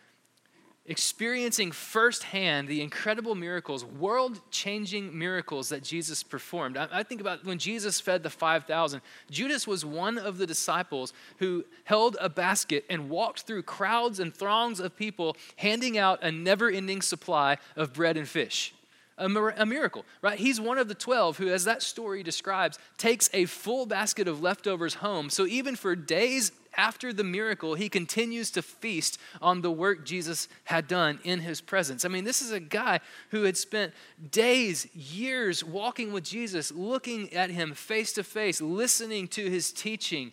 experiencing 0.85 1.71
firsthand 1.71 2.67
the 2.67 2.81
incredible 2.81 3.35
miracles, 3.35 3.85
world 3.85 4.41
changing 4.49 5.17
miracles 5.17 5.69
that 5.69 5.83
Jesus 5.83 6.23
performed. 6.23 6.75
I, 6.75 6.87
I, 6.91 7.03
think 7.03 7.21
about 7.21 7.45
when 7.45 7.59
Jesus 7.59 7.99
fed 7.99 8.23
the 8.23 8.31
5,000, 8.31 9.01
Judas 9.29 9.67
was 9.67 9.85
one 9.85 10.17
of 10.17 10.37
the 10.39 10.47
disciples 10.47 11.13
who 11.37 11.65
held 11.83 12.17
a 12.19 12.29
basket 12.29 12.83
and 12.89 13.09
walked 13.09 13.41
through 13.41 13.63
crowds 13.63 14.19
and 14.19 14.33
throngs 14.33 14.79
of 14.79 14.95
people, 14.95 15.37
handing 15.57 15.97
out 15.97 16.23
a 16.23 16.31
never 16.31 16.69
ending 16.69 17.01
supply 17.01 17.57
of 17.75 17.93
bread 17.93 18.17
and 18.17 18.27
fish 18.27 18.73
a, 19.21 19.53
a 19.57 19.65
miracle, 19.65 20.03
right? 20.21 20.39
He's 20.39 20.59
one 20.59 20.77
of 20.77 20.87
the 20.87 20.95
12 20.95 21.37
who, 21.37 21.49
as 21.49 21.63
that 21.65 21.81
story 21.81 22.23
describes, 22.23 22.79
takes 22.97 23.29
a 23.33 23.45
full 23.45 23.85
basket 23.85 24.27
of 24.27 24.41
leftovers 24.41 24.95
home. 24.95 25.29
So 25.29 25.45
even 25.45 25.75
for 25.75 25.95
days 25.95 26.51
after 26.77 27.11
the 27.11 27.23
miracle, 27.23 27.75
he 27.75 27.89
continues 27.89 28.49
to 28.51 28.61
feast 28.61 29.19
on 29.41 29.61
the 29.61 29.71
work 29.71 30.05
Jesus 30.05 30.47
had 30.63 30.87
done 30.87 31.19
in 31.23 31.39
his 31.39 31.59
presence. 31.59 32.05
I 32.05 32.07
mean, 32.07 32.23
this 32.23 32.41
is 32.41 32.51
a 32.51 32.59
guy 32.59 33.01
who 33.29 33.43
had 33.43 33.57
spent 33.57 33.93
days, 34.31 34.87
years 34.95 35.63
walking 35.63 36.13
with 36.13 36.23
Jesus, 36.23 36.71
looking 36.71 37.33
at 37.33 37.49
him 37.49 37.73
face 37.73 38.13
to 38.13 38.23
face, 38.23 38.61
listening 38.61 39.27
to 39.29 39.49
his 39.49 39.73
teaching. 39.73 40.31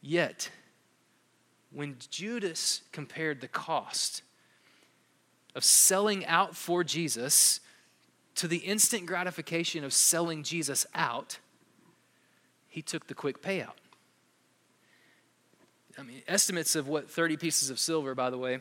Yet, 0.00 0.50
when 1.72 1.96
Judas 2.10 2.82
compared 2.92 3.40
the 3.40 3.48
cost 3.48 4.22
of 5.54 5.64
selling 5.64 6.24
out 6.26 6.54
for 6.54 6.84
Jesus 6.84 7.60
to 8.36 8.46
the 8.46 8.58
instant 8.58 9.06
gratification 9.06 9.82
of 9.82 9.92
selling 9.92 10.44
Jesus 10.44 10.86
out, 10.94 11.38
he 12.68 12.80
took 12.80 13.08
the 13.08 13.14
quick 13.14 13.42
payout. 13.42 13.74
I 16.00 16.02
mean, 16.02 16.22
estimates 16.26 16.76
of 16.76 16.88
what 16.88 17.10
30 17.10 17.36
pieces 17.36 17.68
of 17.68 17.78
silver, 17.78 18.14
by 18.14 18.30
the 18.30 18.38
way, 18.38 18.60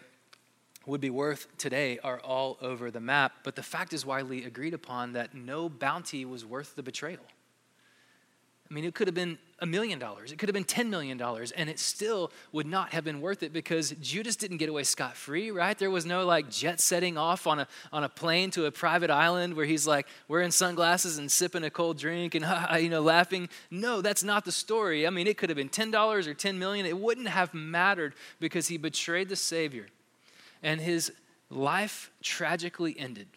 would 0.85 0.99
be 0.99 1.09
worth 1.09 1.47
today 1.57 1.97
are 2.03 2.19
all 2.19 2.57
over 2.61 2.91
the 2.91 2.99
map, 2.99 3.31
but 3.45 3.55
the 3.55 3.63
fact 3.63 3.93
is 3.93 4.05
widely 4.05 4.43
agreed 4.43 4.73
upon 4.73 5.13
that 5.13 5.33
no 5.33 5.69
bounty 5.69 6.25
was 6.25 6.45
worth 6.45 6.75
the 6.75 6.83
betrayal. 6.83 7.23
I 8.69 8.73
mean, 8.73 8.85
it 8.85 8.93
could 8.93 9.07
have 9.07 9.15
been 9.15 9.39
a 9.61 9.65
million 9.65 9.97
dollars, 9.97 10.31
it 10.31 10.37
could 10.37 10.47
have 10.47 10.53
been 10.53 10.63
$10 10.63 10.89
million, 10.89 11.19
and 11.57 11.69
it 11.69 11.79
still 11.79 12.31
would 12.51 12.67
not 12.67 12.93
have 12.93 13.03
been 13.03 13.19
worth 13.19 13.41
it 13.41 13.51
because 13.51 13.91
Judas 13.99 14.35
didn't 14.35 14.57
get 14.57 14.69
away 14.69 14.83
scot 14.83 15.17
free, 15.17 15.49
right? 15.49 15.77
There 15.77 15.89
was 15.89 16.05
no 16.05 16.23
like 16.23 16.51
jet 16.51 16.79
setting 16.79 17.17
off 17.17 17.47
on 17.47 17.59
a, 17.59 17.67
on 17.91 18.03
a 18.03 18.09
plane 18.09 18.51
to 18.51 18.65
a 18.65 18.71
private 18.71 19.09
island 19.09 19.55
where 19.55 19.65
he's 19.65 19.87
like 19.87 20.07
wearing 20.27 20.51
sunglasses 20.51 21.17
and 21.17 21.31
sipping 21.31 21.63
a 21.63 21.69
cold 21.71 21.97
drink 21.97 22.35
and, 22.35 22.45
you 22.81 22.89
know, 22.89 23.01
laughing. 23.01 23.49
No, 23.71 24.01
that's 24.01 24.23
not 24.23 24.45
the 24.45 24.51
story. 24.51 25.07
I 25.07 25.09
mean, 25.09 25.25
it 25.25 25.37
could 25.37 25.49
have 25.49 25.57
been 25.57 25.69
$10 25.69 26.27
or 26.27 26.33
10 26.33 26.59
million. 26.59 26.85
It 26.85 26.97
wouldn't 26.97 27.27
have 27.27 27.53
mattered 27.53 28.13
because 28.39 28.67
he 28.67 28.77
betrayed 28.77 29.29
the 29.29 29.35
Savior 29.35 29.87
and 30.61 30.79
his 30.79 31.11
life 31.49 32.11
tragically 32.21 32.97
ended. 32.99 33.27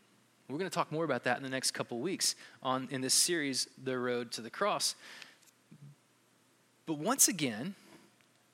We're 0.53 0.59
going 0.59 0.71
to 0.71 0.75
talk 0.75 0.93
more 0.93 1.05
about 1.05 1.25
that 1.25 1.39
in 1.39 1.43
the 1.43 1.49
next 1.49 1.71
couple 1.71 1.99
weeks 1.99 2.35
on 2.63 2.87
in 2.91 3.01
this 3.01 3.15
series, 3.15 3.69
The 3.83 3.99
Road 3.99 4.31
to 4.33 4.43
the 4.43 4.51
Cross. 4.51 4.97
But 6.85 6.99
once 6.99 7.29
again, 7.29 7.75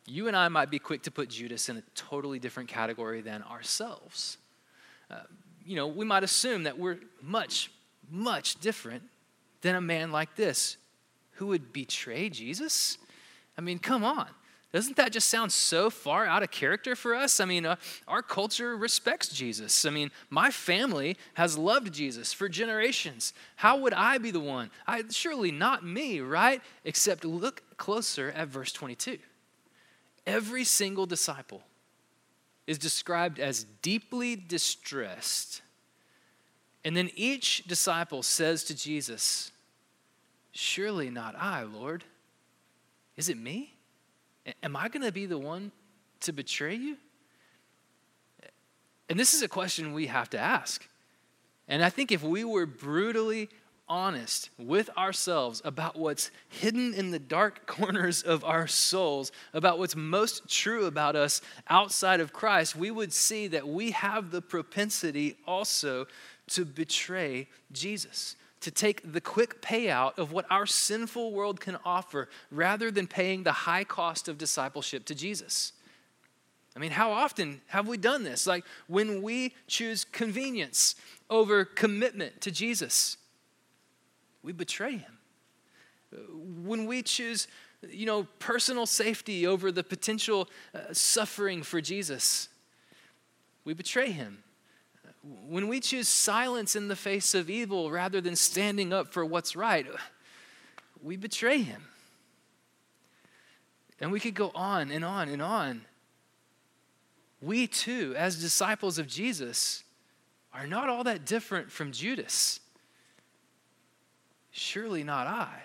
you 0.06 0.28
and 0.28 0.36
I 0.36 0.46
might 0.46 0.70
be 0.70 0.78
quick 0.78 1.02
to 1.02 1.10
put 1.10 1.28
Judas 1.28 1.68
in 1.68 1.76
a 1.76 1.82
totally 1.96 2.38
different 2.38 2.68
category 2.68 3.20
than 3.20 3.42
ourselves. 3.42 4.38
Uh, 5.10 5.22
you 5.66 5.74
know, 5.74 5.88
we 5.88 6.04
might 6.04 6.22
assume 6.22 6.62
that 6.62 6.78
we're 6.78 7.00
much, 7.20 7.68
much 8.08 8.60
different 8.60 9.02
than 9.62 9.74
a 9.74 9.80
man 9.80 10.12
like 10.12 10.36
this 10.36 10.76
who 11.32 11.48
would 11.48 11.72
betray 11.72 12.30
Jesus. 12.30 12.96
I 13.56 13.60
mean, 13.60 13.80
come 13.80 14.04
on. 14.04 14.28
Doesn't 14.72 14.96
that 14.96 15.12
just 15.12 15.30
sound 15.30 15.50
so 15.50 15.88
far 15.88 16.26
out 16.26 16.42
of 16.42 16.50
character 16.50 16.94
for 16.94 17.14
us? 17.14 17.40
I 17.40 17.46
mean, 17.46 17.64
uh, 17.64 17.76
our 18.06 18.20
culture 18.20 18.76
respects 18.76 19.28
Jesus. 19.28 19.86
I 19.86 19.90
mean, 19.90 20.10
my 20.28 20.50
family 20.50 21.16
has 21.34 21.56
loved 21.56 21.94
Jesus 21.94 22.34
for 22.34 22.50
generations. 22.50 23.32
How 23.56 23.78
would 23.78 23.94
I 23.94 24.18
be 24.18 24.30
the 24.30 24.40
one? 24.40 24.70
I, 24.86 25.04
surely 25.10 25.50
not 25.50 25.86
me, 25.86 26.20
right? 26.20 26.60
Except 26.84 27.24
look 27.24 27.62
closer 27.78 28.30
at 28.32 28.48
verse 28.48 28.70
22. 28.72 29.18
Every 30.26 30.64
single 30.64 31.06
disciple 31.06 31.62
is 32.66 32.76
described 32.76 33.40
as 33.40 33.64
deeply 33.80 34.36
distressed. 34.36 35.62
And 36.84 36.94
then 36.94 37.10
each 37.14 37.64
disciple 37.64 38.22
says 38.22 38.64
to 38.64 38.76
Jesus, 38.76 39.50
Surely 40.52 41.08
not 41.08 41.34
I, 41.36 41.62
Lord. 41.62 42.04
Is 43.16 43.30
it 43.30 43.38
me? 43.38 43.77
Am 44.62 44.76
I 44.76 44.88
going 44.88 45.04
to 45.04 45.12
be 45.12 45.26
the 45.26 45.38
one 45.38 45.72
to 46.20 46.32
betray 46.32 46.74
you? 46.74 46.96
And 49.08 49.18
this 49.18 49.34
is 49.34 49.42
a 49.42 49.48
question 49.48 49.92
we 49.92 50.06
have 50.06 50.30
to 50.30 50.38
ask. 50.38 50.86
And 51.66 51.84
I 51.84 51.90
think 51.90 52.12
if 52.12 52.22
we 52.22 52.44
were 52.44 52.66
brutally 52.66 53.48
honest 53.88 54.50
with 54.58 54.90
ourselves 54.98 55.62
about 55.64 55.96
what's 55.96 56.30
hidden 56.48 56.92
in 56.92 57.10
the 57.10 57.18
dark 57.18 57.66
corners 57.66 58.22
of 58.22 58.44
our 58.44 58.66
souls, 58.66 59.32
about 59.54 59.78
what's 59.78 59.96
most 59.96 60.48
true 60.48 60.86
about 60.86 61.16
us 61.16 61.40
outside 61.68 62.20
of 62.20 62.32
Christ, 62.32 62.76
we 62.76 62.90
would 62.90 63.12
see 63.12 63.46
that 63.48 63.66
we 63.66 63.92
have 63.92 64.30
the 64.30 64.42
propensity 64.42 65.36
also 65.46 66.06
to 66.48 66.64
betray 66.64 67.48
Jesus 67.72 68.36
to 68.60 68.70
take 68.70 69.12
the 69.12 69.20
quick 69.20 69.62
payout 69.62 70.18
of 70.18 70.32
what 70.32 70.46
our 70.50 70.66
sinful 70.66 71.32
world 71.32 71.60
can 71.60 71.76
offer 71.84 72.28
rather 72.50 72.90
than 72.90 73.06
paying 73.06 73.44
the 73.44 73.52
high 73.52 73.84
cost 73.84 74.28
of 74.28 74.38
discipleship 74.38 75.04
to 75.06 75.14
Jesus. 75.14 75.72
I 76.74 76.80
mean, 76.80 76.90
how 76.90 77.12
often 77.12 77.60
have 77.68 77.88
we 77.88 77.96
done 77.96 78.24
this? 78.24 78.46
Like 78.46 78.64
when 78.86 79.22
we 79.22 79.54
choose 79.66 80.04
convenience 80.04 80.94
over 81.30 81.64
commitment 81.64 82.40
to 82.42 82.50
Jesus, 82.50 83.16
we 84.42 84.52
betray 84.52 84.96
him. 84.96 85.18
When 86.64 86.86
we 86.86 87.02
choose, 87.02 87.48
you 87.88 88.06
know, 88.06 88.26
personal 88.38 88.86
safety 88.86 89.46
over 89.46 89.70
the 89.70 89.84
potential 89.84 90.48
uh, 90.74 90.92
suffering 90.92 91.62
for 91.62 91.80
Jesus, 91.80 92.48
we 93.64 93.74
betray 93.74 94.10
him 94.10 94.42
when 95.48 95.68
we 95.68 95.80
choose 95.80 96.08
silence 96.08 96.74
in 96.76 96.88
the 96.88 96.96
face 96.96 97.34
of 97.34 97.50
evil 97.50 97.90
rather 97.90 98.20
than 98.20 98.36
standing 98.36 98.92
up 98.92 99.12
for 99.12 99.24
what's 99.24 99.54
right, 99.54 99.86
we 101.02 101.16
betray 101.16 101.62
him. 101.62 101.82
And 104.00 104.12
we 104.12 104.20
could 104.20 104.34
go 104.34 104.50
on 104.54 104.90
and 104.90 105.04
on 105.04 105.28
and 105.28 105.42
on. 105.42 105.82
We 107.40 107.66
too, 107.66 108.14
as 108.16 108.40
disciples 108.40 108.98
of 108.98 109.06
Jesus, 109.06 109.84
are 110.54 110.66
not 110.66 110.88
all 110.88 111.04
that 111.04 111.24
different 111.24 111.70
from 111.70 111.92
Judas. 111.92 112.60
Surely 114.50 115.04
not 115.04 115.26
I. 115.26 115.62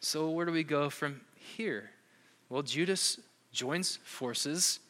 So, 0.00 0.30
where 0.30 0.46
do 0.46 0.52
we 0.52 0.64
go 0.64 0.90
from 0.90 1.20
here? 1.34 1.90
Well, 2.48 2.62
Judas 2.62 3.18
joins 3.52 3.98
forces 4.04 4.80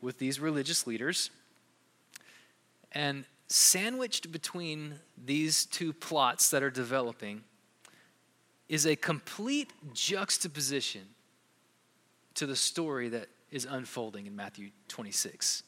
with 0.00 0.18
these 0.18 0.40
religious 0.40 0.86
leaders 0.86 1.30
And 2.92 3.24
sandwiched 3.48 4.30
between 4.30 4.94
these 5.22 5.66
two 5.66 5.92
plots 5.92 6.50
that 6.50 6.62
are 6.62 6.70
developing 6.70 7.44
is 8.68 8.86
a 8.86 8.96
complete 8.96 9.72
juxtaposition 9.94 11.02
to 12.34 12.46
the 12.46 12.56
story 12.56 13.08
that 13.08 13.28
is 13.50 13.66
unfolding 13.68 14.26
in 14.26 14.36
Matthew 14.36 14.70
26. 14.88 15.62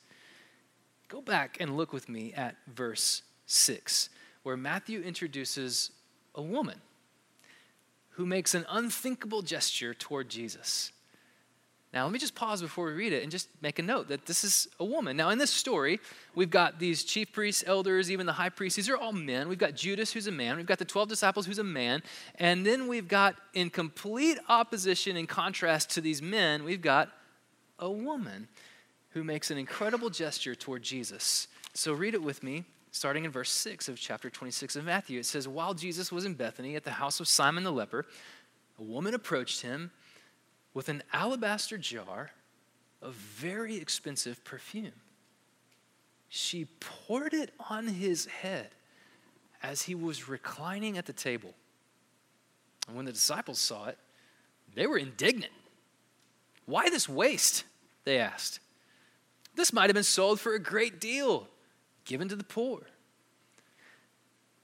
Go 1.08 1.20
back 1.20 1.56
and 1.58 1.76
look 1.76 1.92
with 1.92 2.08
me 2.08 2.32
at 2.34 2.56
verse 2.68 3.22
6, 3.46 4.10
where 4.42 4.56
Matthew 4.56 5.00
introduces 5.00 5.90
a 6.34 6.42
woman 6.42 6.80
who 8.10 8.26
makes 8.26 8.54
an 8.54 8.66
unthinkable 8.68 9.42
gesture 9.42 9.94
toward 9.94 10.28
Jesus. 10.28 10.92
Now, 11.92 12.04
let 12.04 12.12
me 12.12 12.20
just 12.20 12.36
pause 12.36 12.62
before 12.62 12.86
we 12.86 12.92
read 12.92 13.12
it 13.12 13.24
and 13.24 13.32
just 13.32 13.48
make 13.62 13.80
a 13.80 13.82
note 13.82 14.08
that 14.08 14.24
this 14.26 14.44
is 14.44 14.68
a 14.78 14.84
woman. 14.84 15.16
Now, 15.16 15.30
in 15.30 15.38
this 15.38 15.50
story, 15.50 15.98
we've 16.36 16.50
got 16.50 16.78
these 16.78 17.02
chief 17.02 17.32
priests, 17.32 17.64
elders, 17.66 18.12
even 18.12 18.26
the 18.26 18.32
high 18.32 18.48
priest. 18.48 18.76
These 18.76 18.88
are 18.88 18.96
all 18.96 19.12
men. 19.12 19.48
We've 19.48 19.58
got 19.58 19.74
Judas, 19.74 20.12
who's 20.12 20.28
a 20.28 20.32
man. 20.32 20.56
We've 20.56 20.66
got 20.66 20.78
the 20.78 20.84
12 20.84 21.08
disciples, 21.08 21.46
who's 21.46 21.58
a 21.58 21.64
man. 21.64 22.04
And 22.36 22.64
then 22.64 22.86
we've 22.86 23.08
got, 23.08 23.34
in 23.54 23.70
complete 23.70 24.38
opposition 24.48 25.16
and 25.16 25.28
contrast 25.28 25.90
to 25.90 26.00
these 26.00 26.22
men, 26.22 26.62
we've 26.62 26.80
got 26.80 27.08
a 27.80 27.90
woman 27.90 28.46
who 29.10 29.24
makes 29.24 29.50
an 29.50 29.58
incredible 29.58 30.10
gesture 30.10 30.54
toward 30.54 30.84
Jesus. 30.84 31.48
So, 31.74 31.92
read 31.92 32.14
it 32.14 32.22
with 32.22 32.44
me, 32.44 32.62
starting 32.92 33.24
in 33.24 33.32
verse 33.32 33.50
6 33.50 33.88
of 33.88 33.98
chapter 33.98 34.30
26 34.30 34.76
of 34.76 34.84
Matthew. 34.84 35.18
It 35.18 35.26
says, 35.26 35.48
While 35.48 35.74
Jesus 35.74 36.12
was 36.12 36.24
in 36.24 36.34
Bethany 36.34 36.76
at 36.76 36.84
the 36.84 36.92
house 36.92 37.18
of 37.18 37.26
Simon 37.26 37.64
the 37.64 37.72
leper, 37.72 38.06
a 38.78 38.82
woman 38.84 39.12
approached 39.12 39.62
him 39.62 39.90
with 40.74 40.88
an 40.88 41.02
alabaster 41.12 41.78
jar 41.78 42.30
of 43.02 43.14
very 43.14 43.76
expensive 43.76 44.44
perfume. 44.44 44.92
She 46.28 46.66
poured 46.78 47.34
it 47.34 47.52
on 47.68 47.88
his 47.88 48.26
head 48.26 48.68
as 49.62 49.82
he 49.82 49.94
was 49.94 50.28
reclining 50.28 50.96
at 50.96 51.06
the 51.06 51.12
table. 51.12 51.54
And 52.86 52.96
when 52.96 53.04
the 53.04 53.12
disciples 53.12 53.58
saw 53.58 53.86
it, 53.86 53.98
they 54.74 54.86
were 54.86 54.98
indignant. 54.98 55.52
Why 56.66 56.88
this 56.88 57.08
waste? 57.08 57.64
They 58.04 58.18
asked. 58.18 58.60
This 59.54 59.72
might 59.72 59.90
have 59.90 59.94
been 59.94 60.04
sold 60.04 60.40
for 60.40 60.54
a 60.54 60.60
great 60.60 61.00
deal, 61.00 61.48
given 62.04 62.28
to 62.28 62.36
the 62.36 62.44
poor. 62.44 62.82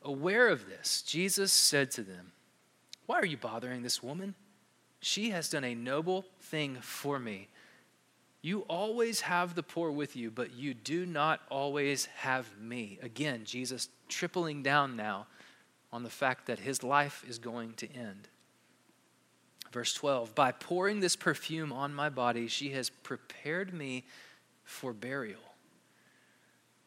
Aware 0.03 0.49
of 0.49 0.69
this, 0.69 1.03
Jesus 1.03 1.53
said 1.53 1.91
to 1.93 2.03
them, 2.03 2.31
Why 3.07 3.19
are 3.19 3.27
you 3.27 3.37
bothering 3.37 3.83
this 3.83 4.03
woman? 4.03 4.37
She 5.07 5.31
has 5.31 5.49
done 5.49 5.63
a 5.63 5.73
noble 5.73 6.25
thing 6.41 6.79
for 6.81 7.21
me. 7.21 7.47
You 8.43 8.63
always 8.63 9.21
have 9.21 9.55
the 9.55 9.63
poor 9.63 9.93
with 9.93 10.17
you, 10.17 10.33
but 10.33 10.53
you 10.53 10.75
do 10.75 11.07
not 11.07 11.43
always 11.49 12.07
have 12.07 12.59
me. 12.59 12.99
Again, 13.01 13.43
Jesus 13.45 13.89
tripling 14.09 14.65
down 14.65 14.97
now 14.97 15.29
on 15.93 16.03
the 16.03 16.11
fact 16.11 16.47
that 16.47 16.59
his 16.59 16.83
life 16.83 17.25
is 17.29 17.39
going 17.39 17.75
to 17.75 17.93
end. 17.95 18.27
Verse 19.71 19.95
12 19.95 20.35
By 20.35 20.51
pouring 20.51 20.99
this 20.99 21.15
perfume 21.15 21.73
on 21.73 21.95
my 21.95 22.09
body, 22.09 22.49
she 22.49 22.71
has 22.71 22.91
prepared 22.91 23.73
me 23.73 24.03
for 24.65 24.93
burial. 24.93 25.55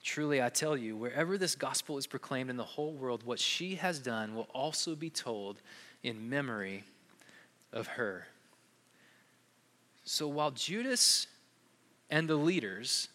Truly, 0.04 0.44
I 0.44 0.50
tell 0.50 0.76
you, 0.76 0.98
wherever 0.98 1.38
this 1.38 1.56
gospel 1.56 1.98
is 1.98 2.06
proclaimed 2.06 2.50
in 2.50 2.58
the 2.58 2.66
whole 2.66 2.92
world, 2.92 3.24
what 3.24 3.40
she 3.40 3.76
has 3.76 3.98
done 3.98 4.36
will 4.36 4.50
also 4.54 4.94
be 4.94 5.10
told 5.10 5.62
in 6.04 6.30
memory 6.30 6.84
of 7.72 7.88
her. 7.88 8.28
So 10.04 10.28
while 10.28 10.52
Judas 10.52 11.28
and 12.10 12.28
the 12.28 12.36
leaders 12.36 13.10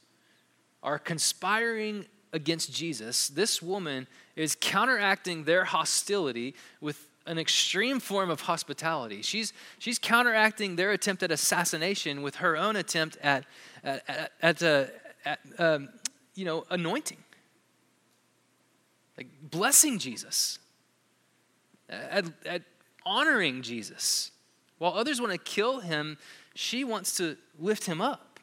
are 0.83 0.99
conspiring 0.99 2.07
against 2.33 2.73
Jesus, 2.73 3.29
this 3.29 3.61
woman 3.61 4.07
is 4.37 4.57
counteracting 4.61 5.45
their 5.45 5.65
hostility 5.65 6.55
with 6.81 7.09
an 7.27 7.39
extreme 7.39 8.01
form 8.01 8.31
of 8.31 8.43
hospitality. 8.43 9.23
She's, 9.23 9.53
she's 9.79 9.99
counteracting 9.99 10.77
their 10.77 10.93
attempt 10.93 11.23
at 11.23 11.31
assassination 11.31 12.23
with 12.23 12.37
her 12.37 12.57
own 12.57 12.77
attempt 12.77 13.17
at, 13.23 13.45
at, 13.83 14.03
at, 14.09 14.33
at, 14.43 14.63
uh, 14.63 14.85
at 15.25 15.41
um, 15.59 15.89
you 16.35 16.45
know, 16.45 16.65
anointing, 16.71 17.19
like 19.17 19.29
blessing 19.43 19.99
Jesus, 19.99 20.59
at, 21.89 22.27
at 22.45 22.63
honoring 23.07 23.63
Jesus. 23.63 24.31
While 24.79 24.93
others 24.93 25.21
want 25.21 25.33
to 25.33 25.39
kill 25.39 25.81
him, 25.81 26.19
she 26.55 26.85
wants 26.85 27.17
to 27.17 27.37
lift 27.59 27.85
him 27.87 28.01
up. 28.01 28.41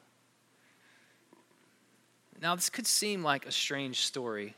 Now, 2.42 2.56
this 2.56 2.70
could 2.70 2.88
seem 2.88 3.24
like 3.24 3.46
a 3.46 3.52
strange 3.52 4.02
story 4.02 4.56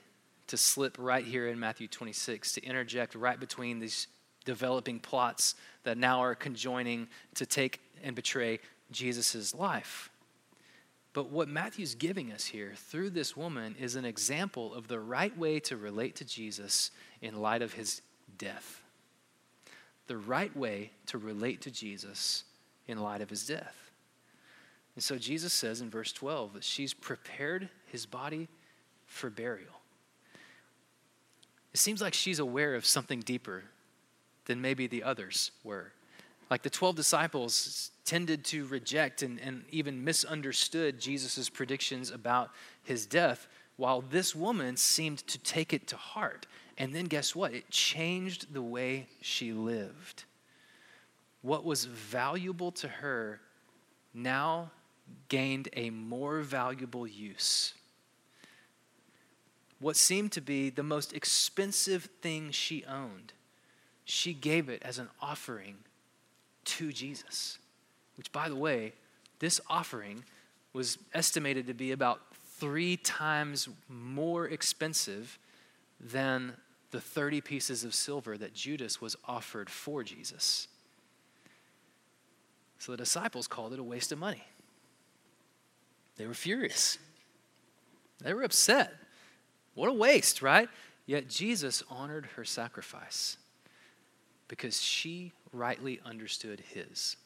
to 0.47 0.57
slip 0.57 0.95
right 0.97 1.25
here 1.25 1.47
in 1.47 1.59
Matthew 1.59 1.87
26, 1.87 2.53
to 2.53 2.63
interject 2.63 3.15
right 3.15 3.39
between 3.39 3.79
these 3.79 4.07
developing 4.45 4.99
plots 4.99 5.55
that 5.83 5.97
now 5.97 6.19
are 6.19 6.35
conjoining 6.35 7.07
to 7.35 7.45
take 7.45 7.81
and 8.03 8.15
betray 8.15 8.59
Jesus' 8.91 9.53
life. 9.53 10.09
But 11.13 11.29
what 11.29 11.47
Matthew's 11.47 11.95
giving 11.95 12.31
us 12.31 12.45
here 12.45 12.73
through 12.75 13.11
this 13.11 13.37
woman 13.37 13.75
is 13.79 13.95
an 13.95 14.05
example 14.05 14.73
of 14.73 14.87
the 14.87 14.99
right 14.99 15.37
way 15.37 15.59
to 15.61 15.77
relate 15.77 16.15
to 16.15 16.25
Jesus 16.25 16.91
in 17.21 17.41
light 17.41 17.61
of 17.61 17.73
his 17.73 18.01
death 18.37 18.83
the 20.07 20.17
right 20.17 20.55
way 20.55 20.91
to 21.07 21.17
relate 21.17 21.61
to 21.61 21.71
Jesus 21.71 22.43
in 22.87 22.99
light 22.99 23.21
of 23.21 23.29
his 23.29 23.45
death. 23.45 23.91
And 24.95 25.03
so 25.03 25.17
Jesus 25.17 25.53
says 25.53 25.81
in 25.81 25.89
verse 25.89 26.11
12 26.11 26.53
that 26.53 26.63
she's 26.63 26.93
prepared 26.93 27.69
his 27.87 28.05
body 28.05 28.47
for 29.05 29.29
burial. 29.29 29.73
It 31.73 31.79
seems 31.79 32.01
like 32.01 32.13
she's 32.13 32.39
aware 32.39 32.75
of 32.75 32.85
something 32.85 33.21
deeper 33.21 33.63
than 34.45 34.61
maybe 34.61 34.87
the 34.87 35.03
others 35.03 35.51
were. 35.63 35.91
Like 36.51 36.61
the 36.61 36.69
12 36.69 36.95
disciples 36.95 37.91
tended 38.05 38.43
to 38.45 38.65
reject 38.67 39.23
and, 39.23 39.39
and 39.39 39.63
even 39.71 40.03
misunderstood 40.03 40.99
Jesus' 40.99 41.49
predictions 41.49 42.11
about 42.11 42.51
his 42.83 43.05
death, 43.05 43.47
while 43.77 44.01
this 44.01 44.35
woman 44.35 44.77
seemed 44.77 45.25
to 45.27 45.39
take 45.39 45.73
it 45.73 45.87
to 45.87 45.95
heart 45.95 46.45
and 46.77 46.93
then 46.93 47.05
guess 47.05 47.35
what? 47.35 47.53
It 47.53 47.69
changed 47.69 48.53
the 48.53 48.61
way 48.61 49.07
she 49.21 49.53
lived. 49.53 50.23
What 51.41 51.65
was 51.65 51.85
valuable 51.85 52.71
to 52.73 52.87
her 52.87 53.39
now 54.13 54.71
gained 55.29 55.69
a 55.73 55.89
more 55.89 56.41
valuable 56.41 57.05
use. 57.05 57.73
What 59.79 59.97
seemed 59.97 60.31
to 60.33 60.41
be 60.41 60.69
the 60.69 60.83
most 60.83 61.13
expensive 61.13 62.09
thing 62.21 62.51
she 62.51 62.85
owned, 62.85 63.33
she 64.05 64.33
gave 64.33 64.69
it 64.69 64.81
as 64.83 64.97
an 64.97 65.09
offering 65.21 65.75
to 66.65 66.93
Jesus. 66.93 67.59
Which, 68.15 68.31
by 68.31 68.47
the 68.47 68.55
way, 68.55 68.93
this 69.39 69.59
offering 69.69 70.23
was 70.71 70.97
estimated 71.13 71.67
to 71.67 71.73
be 71.73 71.91
about 71.91 72.21
three 72.57 72.95
times 72.95 73.67
more 73.89 74.47
expensive 74.47 75.37
than 75.99 76.53
the 76.93 77.01
30 77.01 77.41
pieces 77.41 77.83
of 77.83 77.95
silver 77.95 78.37
that 78.37 78.53
Judas 78.53 79.01
was 79.01 79.15
offered 79.27 79.67
for 79.67 80.03
Jesus. 80.03 80.67
So 82.77 82.91
the 82.91 82.99
disciples 82.99 83.47
called 83.47 83.73
it 83.73 83.79
a 83.79 83.83
waste 83.83 84.11
of 84.11 84.19
money. 84.19 84.43
They 86.17 86.27
were 86.27 86.35
furious. 86.35 86.99
They 88.23 88.31
were 88.31 88.43
upset. 88.43 88.93
What 89.73 89.89
a 89.89 89.93
waste, 89.93 90.43
right? 90.43 90.69
Yet 91.07 91.27
Jesus 91.27 91.81
honored 91.89 92.27
her 92.35 92.45
sacrifice 92.45 93.37
because 94.47 94.79
she 94.79 95.31
rightly 95.51 95.99
understood 96.05 96.59
his. 96.59 97.17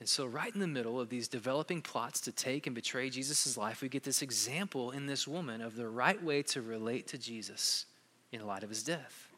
And 0.00 0.08
so, 0.08 0.26
right 0.26 0.52
in 0.52 0.60
the 0.60 0.66
middle 0.66 0.98
of 0.98 1.10
these 1.10 1.28
developing 1.28 1.80
plots 1.80 2.20
to 2.22 2.32
take 2.32 2.66
and 2.66 2.74
betray 2.74 3.08
Jesus' 3.08 3.56
life, 3.56 3.82
we 3.82 3.88
get 3.88 4.02
this 4.02 4.22
example 4.22 4.90
in 4.90 5.06
this 5.06 5.28
woman 5.28 5.60
of 5.60 5.76
the 5.76 5.88
right 5.88 6.20
way 6.20 6.42
to 6.44 6.60
relate 6.60 7.06
to 7.08 7.18
Jesus 7.18 7.86
in 8.32 8.46
light 8.46 8.62
of 8.62 8.68
his 8.68 8.82
death. 8.82 9.28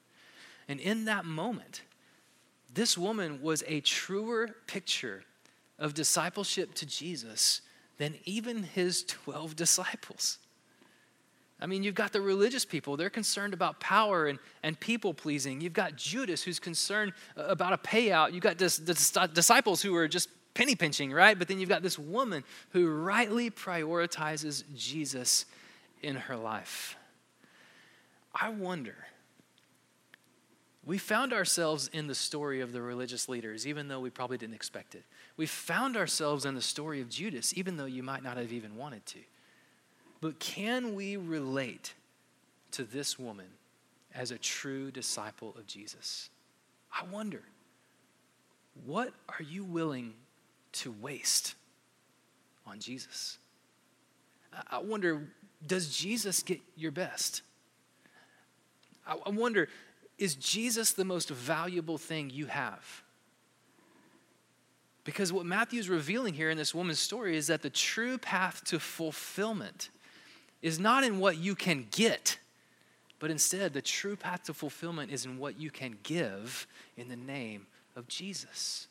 And 0.68 0.80
in 0.80 1.06
that 1.06 1.24
moment, 1.24 1.82
this 2.72 2.96
woman 2.96 3.42
was 3.42 3.62
a 3.66 3.80
truer 3.80 4.50
picture 4.66 5.24
of 5.78 5.94
discipleship 5.94 6.74
to 6.74 6.86
Jesus 6.86 7.60
than 7.98 8.14
even 8.24 8.62
his 8.62 9.04
12 9.04 9.56
disciples. 9.56 10.38
I 11.60 11.66
mean, 11.66 11.84
you've 11.84 11.94
got 11.94 12.12
the 12.12 12.20
religious 12.20 12.64
people, 12.64 12.96
they're 12.96 13.10
concerned 13.10 13.54
about 13.54 13.78
power 13.78 14.26
and, 14.26 14.40
and 14.64 14.78
people 14.78 15.14
pleasing. 15.14 15.60
You've 15.60 15.72
got 15.72 15.94
Judas, 15.94 16.42
who's 16.42 16.58
concerned 16.58 17.12
uh, 17.36 17.44
about 17.44 17.72
a 17.72 17.78
payout. 17.78 18.32
You've 18.32 18.42
got 18.42 18.58
this, 18.58 18.78
the 18.78 19.28
disciples 19.32 19.80
who 19.80 19.94
are 19.94 20.08
just 20.08 20.28
penny 20.54 20.74
pinching, 20.74 21.12
right? 21.12 21.38
But 21.38 21.46
then 21.46 21.60
you've 21.60 21.68
got 21.68 21.82
this 21.82 21.98
woman 21.98 22.42
who 22.70 22.90
rightly 22.90 23.48
prioritizes 23.50 24.64
Jesus 24.76 25.46
in 26.02 26.16
her 26.16 26.36
life. 26.36 26.96
I 28.34 28.50
wonder. 28.50 28.96
We 30.84 30.98
found 30.98 31.32
ourselves 31.32 31.88
in 31.92 32.08
the 32.08 32.14
story 32.14 32.60
of 32.60 32.72
the 32.72 32.82
religious 32.82 33.28
leaders, 33.28 33.66
even 33.66 33.86
though 33.86 34.00
we 34.00 34.10
probably 34.10 34.36
didn't 34.38 34.54
expect 34.56 34.94
it. 34.94 35.04
We 35.36 35.46
found 35.46 35.96
ourselves 35.96 36.44
in 36.44 36.54
the 36.54 36.62
story 36.62 37.00
of 37.00 37.08
Judas, 37.08 37.56
even 37.56 37.76
though 37.76 37.84
you 37.84 38.02
might 38.02 38.24
not 38.24 38.36
have 38.36 38.52
even 38.52 38.76
wanted 38.76 39.06
to. 39.06 39.20
but 40.22 40.38
can 40.38 40.94
we 40.94 41.16
relate 41.16 41.94
to 42.70 42.84
this 42.84 43.18
woman 43.18 43.48
as 44.14 44.30
a 44.30 44.38
true 44.38 44.90
disciple 44.90 45.52
of 45.58 45.66
Jesus? 45.66 46.30
I 46.92 47.04
wonder, 47.12 47.42
what 48.86 49.12
are 49.28 49.42
you 49.42 49.64
willing 49.64 50.14
to 50.72 50.92
waste 50.92 51.56
on 52.66 52.78
Jesus? 52.78 53.38
I 54.70 54.78
wonder, 54.78 55.28
does 55.66 55.94
Jesus 55.94 56.42
get 56.42 56.60
your 56.76 56.92
best? 56.92 57.42
I 59.06 59.30
wonder, 59.30 59.68
is 60.18 60.34
Jesus 60.36 60.92
the 60.92 61.04
most 61.04 61.28
valuable 61.28 61.98
thing 61.98 62.30
you 62.30 62.46
have? 62.46 63.02
Because 65.04 65.32
what 65.32 65.46
Matthew 65.46 65.80
is 65.80 65.88
revealing 65.88 66.34
here 66.34 66.50
in 66.50 66.56
this 66.56 66.74
woman's 66.74 67.00
story 67.00 67.36
is 67.36 67.48
that 67.48 67.62
the 67.62 67.70
true 67.70 68.18
path 68.18 68.62
to 68.66 68.78
fulfillment 68.78 69.90
is 70.60 70.78
not 70.78 71.02
in 71.02 71.18
what 71.18 71.38
you 71.38 71.56
can 71.56 71.88
get, 71.90 72.38
but 73.18 73.30
instead, 73.30 73.72
the 73.72 73.82
true 73.82 74.16
path 74.16 74.44
to 74.44 74.54
fulfillment 74.54 75.10
is 75.10 75.24
in 75.24 75.38
what 75.38 75.58
you 75.58 75.70
can 75.70 75.98
give 76.02 76.66
in 76.96 77.08
the 77.08 77.16
name 77.16 77.66
of 77.96 78.06
Jesus. 78.06 78.86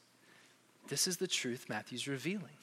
This 0.87 1.07
is 1.07 1.17
the 1.17 1.27
truth 1.27 1.67
Matthew's 1.69 2.07
revealing. 2.07 2.57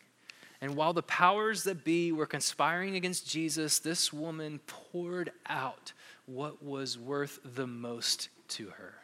And 0.60 0.76
while 0.76 0.92
the 0.92 1.02
powers 1.02 1.64
that 1.64 1.84
be 1.84 2.10
were 2.10 2.26
conspiring 2.26 2.96
against 2.96 3.28
Jesus, 3.28 3.78
this 3.78 4.12
woman 4.12 4.60
poured 4.66 5.30
out 5.46 5.92
what 6.28 6.62
was 6.62 6.98
worth 6.98 7.38
the 7.42 7.66
most 7.66 8.28
to 8.48 8.68
her. 8.68 8.94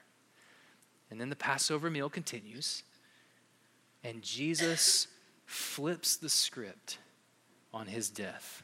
And 1.10 1.20
then 1.20 1.30
the 1.30 1.36
Passover 1.36 1.90
meal 1.90 2.10
continues, 2.10 2.82
and 4.02 4.22
Jesus 4.22 5.08
flips 5.46 6.16
the 6.16 6.28
script 6.28 6.98
on 7.72 7.86
his 7.86 8.10
death. 8.10 8.62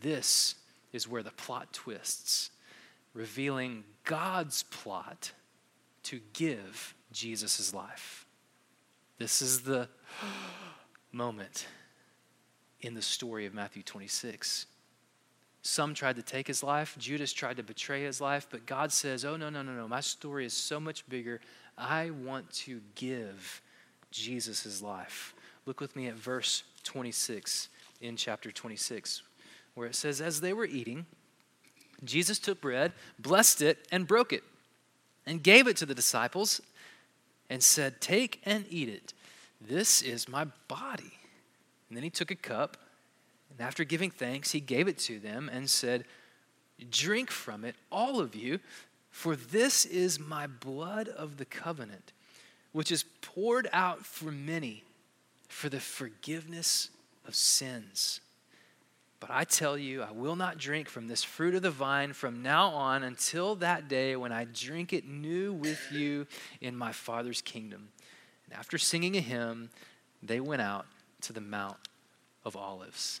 This 0.00 0.56
is 0.92 1.08
where 1.08 1.22
the 1.22 1.30
plot 1.30 1.72
twists, 1.72 2.50
revealing 3.14 3.84
God's 4.04 4.62
plot 4.64 5.32
to 6.04 6.20
give 6.32 6.94
Jesus' 7.12 7.72
life. 7.72 8.26
This 9.18 9.40
is 9.40 9.62
the 9.62 9.88
moment 11.12 11.66
in 12.80 12.94
the 12.94 13.02
story 13.02 13.46
of 13.46 13.54
Matthew 13.54 13.82
26. 13.82 14.66
Some 15.62 15.92
tried 15.94 16.16
to 16.16 16.22
take 16.22 16.46
his 16.46 16.62
life. 16.62 16.96
Judas 16.98 17.32
tried 17.32 17.58
to 17.58 17.62
betray 17.62 18.02
his 18.04 18.20
life. 18.20 18.46
But 18.50 18.66
God 18.66 18.92
says, 18.92 19.24
Oh, 19.24 19.36
no, 19.36 19.50
no, 19.50 19.62
no, 19.62 19.72
no. 19.72 19.86
My 19.86 20.00
story 20.00 20.46
is 20.46 20.54
so 20.54 20.80
much 20.80 21.06
bigger. 21.08 21.40
I 21.76 22.10
want 22.10 22.50
to 22.52 22.80
give 22.94 23.60
Jesus 24.10 24.82
life. 24.82 25.34
Look 25.66 25.80
with 25.80 25.94
me 25.96 26.06
at 26.06 26.14
verse 26.14 26.62
26 26.84 27.68
in 28.00 28.16
chapter 28.16 28.50
26, 28.50 29.22
where 29.74 29.86
it 29.86 29.94
says, 29.94 30.20
As 30.20 30.40
they 30.40 30.52
were 30.52 30.64
eating, 30.64 31.06
Jesus 32.04 32.38
took 32.38 32.60
bread, 32.60 32.92
blessed 33.18 33.62
it, 33.62 33.86
and 33.92 34.06
broke 34.06 34.32
it, 34.32 34.42
and 35.26 35.42
gave 35.42 35.66
it 35.66 35.76
to 35.78 35.86
the 35.86 35.94
disciples, 35.94 36.60
and 37.50 37.62
said, 37.62 38.00
Take 38.00 38.40
and 38.44 38.64
eat 38.70 38.88
it. 38.88 39.12
This 39.60 40.00
is 40.00 40.28
my 40.28 40.46
body. 40.68 41.12
And 41.88 41.96
then 41.96 42.02
he 42.02 42.10
took 42.10 42.30
a 42.30 42.36
cup, 42.36 42.78
and 43.60 43.66
after 43.66 43.84
giving 43.84 44.10
thanks, 44.10 44.52
he 44.52 44.60
gave 44.60 44.88
it 44.88 44.96
to 45.00 45.18
them 45.18 45.50
and 45.52 45.68
said, 45.68 46.06
Drink 46.90 47.30
from 47.30 47.62
it, 47.66 47.74
all 47.92 48.18
of 48.18 48.34
you, 48.34 48.58
for 49.10 49.36
this 49.36 49.84
is 49.84 50.18
my 50.18 50.46
blood 50.46 51.08
of 51.08 51.36
the 51.36 51.44
covenant, 51.44 52.12
which 52.72 52.90
is 52.90 53.04
poured 53.20 53.68
out 53.70 54.06
for 54.06 54.32
many 54.32 54.82
for 55.46 55.68
the 55.68 55.78
forgiveness 55.78 56.88
of 57.28 57.34
sins. 57.34 58.22
But 59.20 59.28
I 59.30 59.44
tell 59.44 59.76
you, 59.76 60.00
I 60.00 60.10
will 60.10 60.36
not 60.36 60.56
drink 60.56 60.88
from 60.88 61.06
this 61.06 61.22
fruit 61.22 61.54
of 61.54 61.60
the 61.60 61.70
vine 61.70 62.14
from 62.14 62.42
now 62.42 62.68
on 62.68 63.02
until 63.02 63.56
that 63.56 63.88
day 63.88 64.16
when 64.16 64.32
I 64.32 64.46
drink 64.46 64.94
it 64.94 65.06
new 65.06 65.52
with 65.52 65.92
you 65.92 66.26
in 66.62 66.74
my 66.74 66.92
Father's 66.92 67.42
kingdom. 67.42 67.90
And 68.46 68.58
after 68.58 68.78
singing 68.78 69.18
a 69.18 69.20
hymn, 69.20 69.68
they 70.22 70.40
went 70.40 70.62
out 70.62 70.86
to 71.20 71.34
the 71.34 71.42
Mount 71.42 71.76
of 72.42 72.56
Olives. 72.56 73.20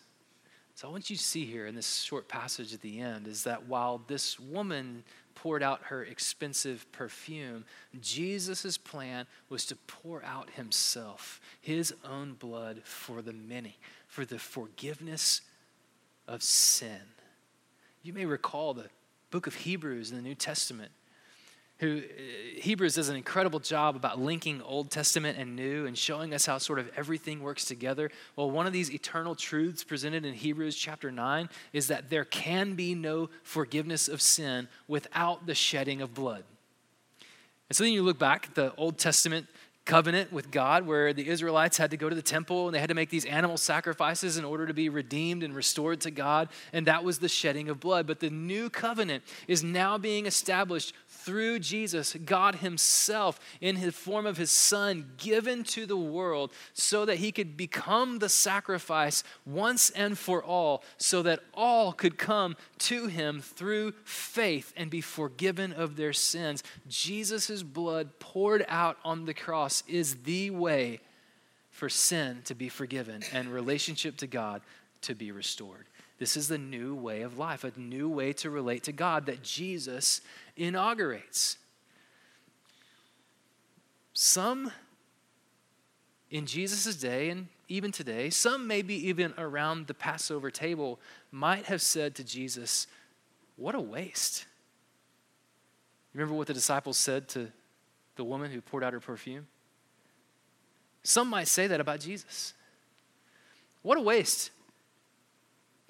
So 0.80 0.88
I 0.88 0.92
want 0.92 1.10
you 1.10 1.16
to 1.16 1.22
see 1.22 1.44
here 1.44 1.66
in 1.66 1.74
this 1.74 2.00
short 2.00 2.26
passage 2.26 2.72
at 2.72 2.80
the 2.80 3.00
end 3.00 3.26
is 3.26 3.44
that 3.44 3.66
while 3.66 4.00
this 4.06 4.40
woman 4.40 5.04
poured 5.34 5.62
out 5.62 5.82
her 5.82 6.02
expensive 6.02 6.90
perfume, 6.90 7.66
Jesus' 8.00 8.78
plan 8.78 9.26
was 9.50 9.66
to 9.66 9.76
pour 9.86 10.24
out 10.24 10.48
himself, 10.48 11.38
his 11.60 11.92
own 12.02 12.32
blood 12.32 12.80
for 12.82 13.20
the 13.20 13.34
many, 13.34 13.76
for 14.08 14.24
the 14.24 14.38
forgiveness 14.38 15.42
of 16.26 16.42
sin. 16.42 17.02
You 18.02 18.14
may 18.14 18.24
recall 18.24 18.72
the 18.72 18.88
book 19.30 19.46
of 19.46 19.56
Hebrews 19.56 20.10
in 20.10 20.16
the 20.16 20.22
New 20.22 20.34
Testament 20.34 20.92
who 21.80 21.98
uh, 21.98 22.60
Hebrews 22.60 22.94
does 22.94 23.08
an 23.08 23.16
incredible 23.16 23.58
job 23.58 23.96
about 23.96 24.20
linking 24.20 24.60
Old 24.62 24.90
Testament 24.90 25.38
and 25.38 25.56
New 25.56 25.86
and 25.86 25.96
showing 25.96 26.34
us 26.34 26.44
how 26.46 26.58
sort 26.58 26.78
of 26.78 26.90
everything 26.96 27.40
works 27.40 27.64
together. 27.64 28.10
Well, 28.36 28.50
one 28.50 28.66
of 28.66 28.72
these 28.72 28.92
eternal 28.92 29.34
truths 29.34 29.82
presented 29.82 30.26
in 30.26 30.34
Hebrews 30.34 30.76
chapter 30.76 31.10
9 31.10 31.48
is 31.72 31.88
that 31.88 32.10
there 32.10 32.26
can 32.26 32.74
be 32.74 32.94
no 32.94 33.30
forgiveness 33.42 34.08
of 34.08 34.20
sin 34.20 34.68
without 34.88 35.46
the 35.46 35.54
shedding 35.54 36.02
of 36.02 36.14
blood. 36.14 36.44
And 37.70 37.76
so 37.76 37.84
then 37.84 37.94
you 37.94 38.02
look 38.02 38.18
back 38.18 38.48
at 38.48 38.54
the 38.54 38.74
Old 38.76 38.98
Testament 38.98 39.46
covenant 39.90 40.32
with 40.32 40.50
God 40.50 40.86
where 40.86 41.12
the 41.12 41.26
Israelites 41.28 41.76
had 41.76 41.90
to 41.90 41.96
go 41.96 42.08
to 42.08 42.14
the 42.14 42.22
temple 42.22 42.66
and 42.66 42.74
they 42.74 42.78
had 42.78 42.90
to 42.90 42.94
make 42.94 43.10
these 43.10 43.24
animal 43.24 43.56
sacrifices 43.56 44.36
in 44.36 44.44
order 44.44 44.66
to 44.66 44.74
be 44.74 44.88
redeemed 44.88 45.42
and 45.42 45.54
restored 45.54 46.00
to 46.02 46.10
God, 46.10 46.48
and 46.72 46.86
that 46.86 47.02
was 47.02 47.18
the 47.18 47.28
shedding 47.28 47.68
of 47.68 47.80
blood. 47.80 48.06
But 48.06 48.20
the 48.20 48.30
new 48.30 48.70
covenant 48.70 49.24
is 49.48 49.64
now 49.64 49.98
being 49.98 50.26
established 50.26 50.94
through 51.24 51.60
Jesus, 51.60 52.16
God 52.24 52.56
Himself, 52.56 53.38
in 53.60 53.76
His 53.76 53.94
form 53.94 54.26
of 54.26 54.36
His 54.36 54.50
Son, 54.50 55.12
given 55.16 55.64
to 55.64 55.86
the 55.86 55.96
world 55.96 56.52
so 56.72 57.04
that 57.04 57.18
He 57.18 57.32
could 57.32 57.56
become 57.56 58.18
the 58.18 58.28
sacrifice 58.28 59.22
once 59.44 59.90
and 59.90 60.18
for 60.18 60.42
all, 60.42 60.82
so 60.98 61.22
that 61.22 61.40
all 61.54 61.92
could 61.92 62.18
come 62.18 62.56
to 62.78 63.06
Him 63.06 63.40
through 63.40 63.92
faith 64.04 64.72
and 64.76 64.90
be 64.90 65.00
forgiven 65.00 65.72
of 65.72 65.96
their 65.96 66.12
sins. 66.12 66.62
Jesus' 66.88 67.62
blood 67.62 68.18
poured 68.18 68.64
out 68.68 68.98
on 69.04 69.24
the 69.24 69.34
cross 69.34 69.82
is 69.86 70.22
the 70.22 70.50
way 70.50 71.00
for 71.70 71.88
sin 71.88 72.42
to 72.44 72.54
be 72.54 72.68
forgiven 72.68 73.22
and 73.32 73.48
relationship 73.48 74.16
to 74.18 74.26
God 74.26 74.60
to 75.02 75.14
be 75.14 75.32
restored. 75.32 75.86
This 76.20 76.36
is 76.36 76.48
the 76.48 76.58
new 76.58 76.94
way 76.94 77.22
of 77.22 77.38
life, 77.38 77.64
a 77.64 77.72
new 77.80 78.06
way 78.06 78.34
to 78.34 78.50
relate 78.50 78.82
to 78.84 78.92
God 78.92 79.24
that 79.24 79.42
Jesus 79.42 80.20
inaugurates. 80.54 81.56
Some 84.12 84.70
in 86.30 86.44
Jesus' 86.44 86.94
day, 86.94 87.30
and 87.30 87.48
even 87.68 87.90
today, 87.90 88.28
some 88.28 88.66
maybe 88.66 88.94
even 89.08 89.32
around 89.38 89.86
the 89.86 89.94
Passover 89.94 90.50
table, 90.50 91.00
might 91.32 91.64
have 91.64 91.80
said 91.80 92.14
to 92.16 92.22
Jesus, 92.22 92.86
What 93.56 93.74
a 93.74 93.80
waste. 93.80 94.44
Remember 96.12 96.34
what 96.34 96.48
the 96.48 96.54
disciples 96.54 96.98
said 96.98 97.28
to 97.28 97.50
the 98.16 98.24
woman 98.24 98.50
who 98.50 98.60
poured 98.60 98.84
out 98.84 98.92
her 98.92 99.00
perfume? 99.00 99.46
Some 101.02 101.30
might 101.30 101.48
say 101.48 101.66
that 101.66 101.80
about 101.80 102.00
Jesus. 102.00 102.52
What 103.80 103.96
a 103.96 104.02
waste. 104.02 104.50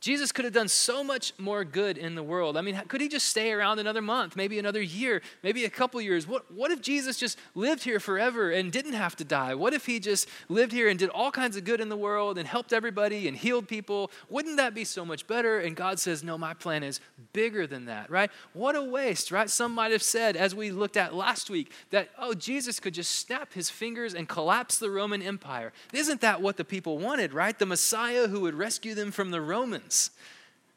Jesus 0.00 0.32
could 0.32 0.46
have 0.46 0.54
done 0.54 0.68
so 0.68 1.04
much 1.04 1.34
more 1.38 1.62
good 1.62 1.98
in 1.98 2.14
the 2.14 2.22
world. 2.22 2.56
I 2.56 2.62
mean, 2.62 2.80
could 2.88 3.02
he 3.02 3.08
just 3.08 3.28
stay 3.28 3.52
around 3.52 3.78
another 3.78 4.00
month, 4.00 4.34
maybe 4.34 4.58
another 4.58 4.80
year, 4.80 5.20
maybe 5.42 5.66
a 5.66 5.70
couple 5.70 6.00
years? 6.00 6.26
What, 6.26 6.50
what 6.50 6.70
if 6.70 6.80
Jesus 6.80 7.18
just 7.18 7.38
lived 7.54 7.84
here 7.84 8.00
forever 8.00 8.50
and 8.50 8.72
didn't 8.72 8.94
have 8.94 9.14
to 9.16 9.24
die? 9.24 9.54
What 9.54 9.74
if 9.74 9.84
he 9.84 10.00
just 10.00 10.26
lived 10.48 10.72
here 10.72 10.88
and 10.88 10.98
did 10.98 11.10
all 11.10 11.30
kinds 11.30 11.56
of 11.56 11.64
good 11.64 11.80
in 11.80 11.90
the 11.90 11.96
world 11.96 12.38
and 12.38 12.48
helped 12.48 12.72
everybody 12.72 13.28
and 13.28 13.36
healed 13.36 13.68
people? 13.68 14.10
Wouldn't 14.30 14.56
that 14.56 14.74
be 14.74 14.84
so 14.84 15.04
much 15.04 15.26
better? 15.26 15.58
And 15.60 15.76
God 15.76 15.98
says, 15.98 16.24
No, 16.24 16.38
my 16.38 16.54
plan 16.54 16.82
is 16.82 17.00
bigger 17.34 17.66
than 17.66 17.84
that, 17.84 18.10
right? 18.10 18.30
What 18.54 18.76
a 18.76 18.82
waste, 18.82 19.30
right? 19.30 19.50
Some 19.50 19.74
might 19.74 19.92
have 19.92 20.02
said, 20.02 20.34
as 20.34 20.54
we 20.54 20.70
looked 20.70 20.96
at 20.96 21.14
last 21.14 21.50
week, 21.50 21.72
that, 21.90 22.08
oh, 22.18 22.32
Jesus 22.32 22.80
could 22.80 22.94
just 22.94 23.14
snap 23.16 23.52
his 23.52 23.68
fingers 23.68 24.14
and 24.14 24.26
collapse 24.26 24.78
the 24.78 24.90
Roman 24.90 25.20
Empire. 25.20 25.72
Isn't 25.92 26.22
that 26.22 26.40
what 26.40 26.56
the 26.56 26.64
people 26.64 26.98
wanted, 26.98 27.34
right? 27.34 27.58
The 27.58 27.66
Messiah 27.66 28.28
who 28.28 28.40
would 28.40 28.54
rescue 28.54 28.94
them 28.94 29.10
from 29.10 29.30
the 29.30 29.40
Romans. 29.40 29.89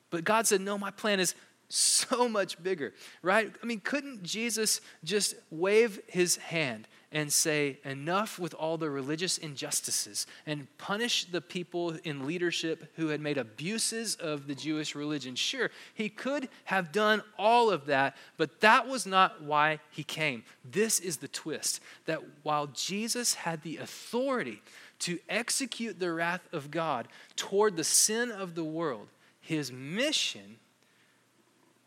But 0.09 0.23
God 0.23 0.47
said, 0.47 0.61
No, 0.61 0.77
my 0.77 0.91
plan 0.91 1.19
is 1.19 1.35
so 1.69 2.29
much 2.29 2.61
bigger, 2.61 2.93
right? 3.23 3.51
I 3.61 3.65
mean, 3.65 3.79
couldn't 3.79 4.21
Jesus 4.21 4.79
just 5.03 5.33
wave 5.49 5.99
his 6.07 6.35
hand 6.37 6.87
and 7.11 7.33
say, 7.33 7.79
Enough 7.83 8.37
with 8.37 8.53
all 8.53 8.77
the 8.77 8.91
religious 8.91 9.39
injustices 9.39 10.27
and 10.45 10.67
punish 10.77 11.25
the 11.25 11.41
people 11.41 11.97
in 12.03 12.27
leadership 12.27 12.91
who 12.95 13.07
had 13.07 13.21
made 13.21 13.39
abuses 13.39 14.15
of 14.15 14.45
the 14.45 14.53
Jewish 14.53 14.93
religion? 14.93 15.35
Sure, 15.35 15.71
he 15.95 16.09
could 16.09 16.47
have 16.65 16.91
done 16.91 17.23
all 17.39 17.71
of 17.71 17.87
that, 17.87 18.15
but 18.37 18.61
that 18.61 18.87
was 18.87 19.07
not 19.07 19.41
why 19.41 19.79
he 19.89 20.03
came. 20.03 20.43
This 20.63 20.99
is 20.99 21.17
the 21.17 21.27
twist 21.27 21.81
that 22.05 22.21
while 22.43 22.67
Jesus 22.67 23.33
had 23.33 23.63
the 23.63 23.77
authority 23.77 24.61
to 25.03 25.19
execute 25.27 25.99
the 25.99 26.11
wrath 26.11 26.47
of 26.53 26.71
God 26.71 27.07
toward 27.35 27.75
the 27.75 27.83
sin 27.83 28.31
of 28.31 28.55
the 28.55 28.63
world, 28.63 29.07
his 29.41 29.71
mission 29.71 30.57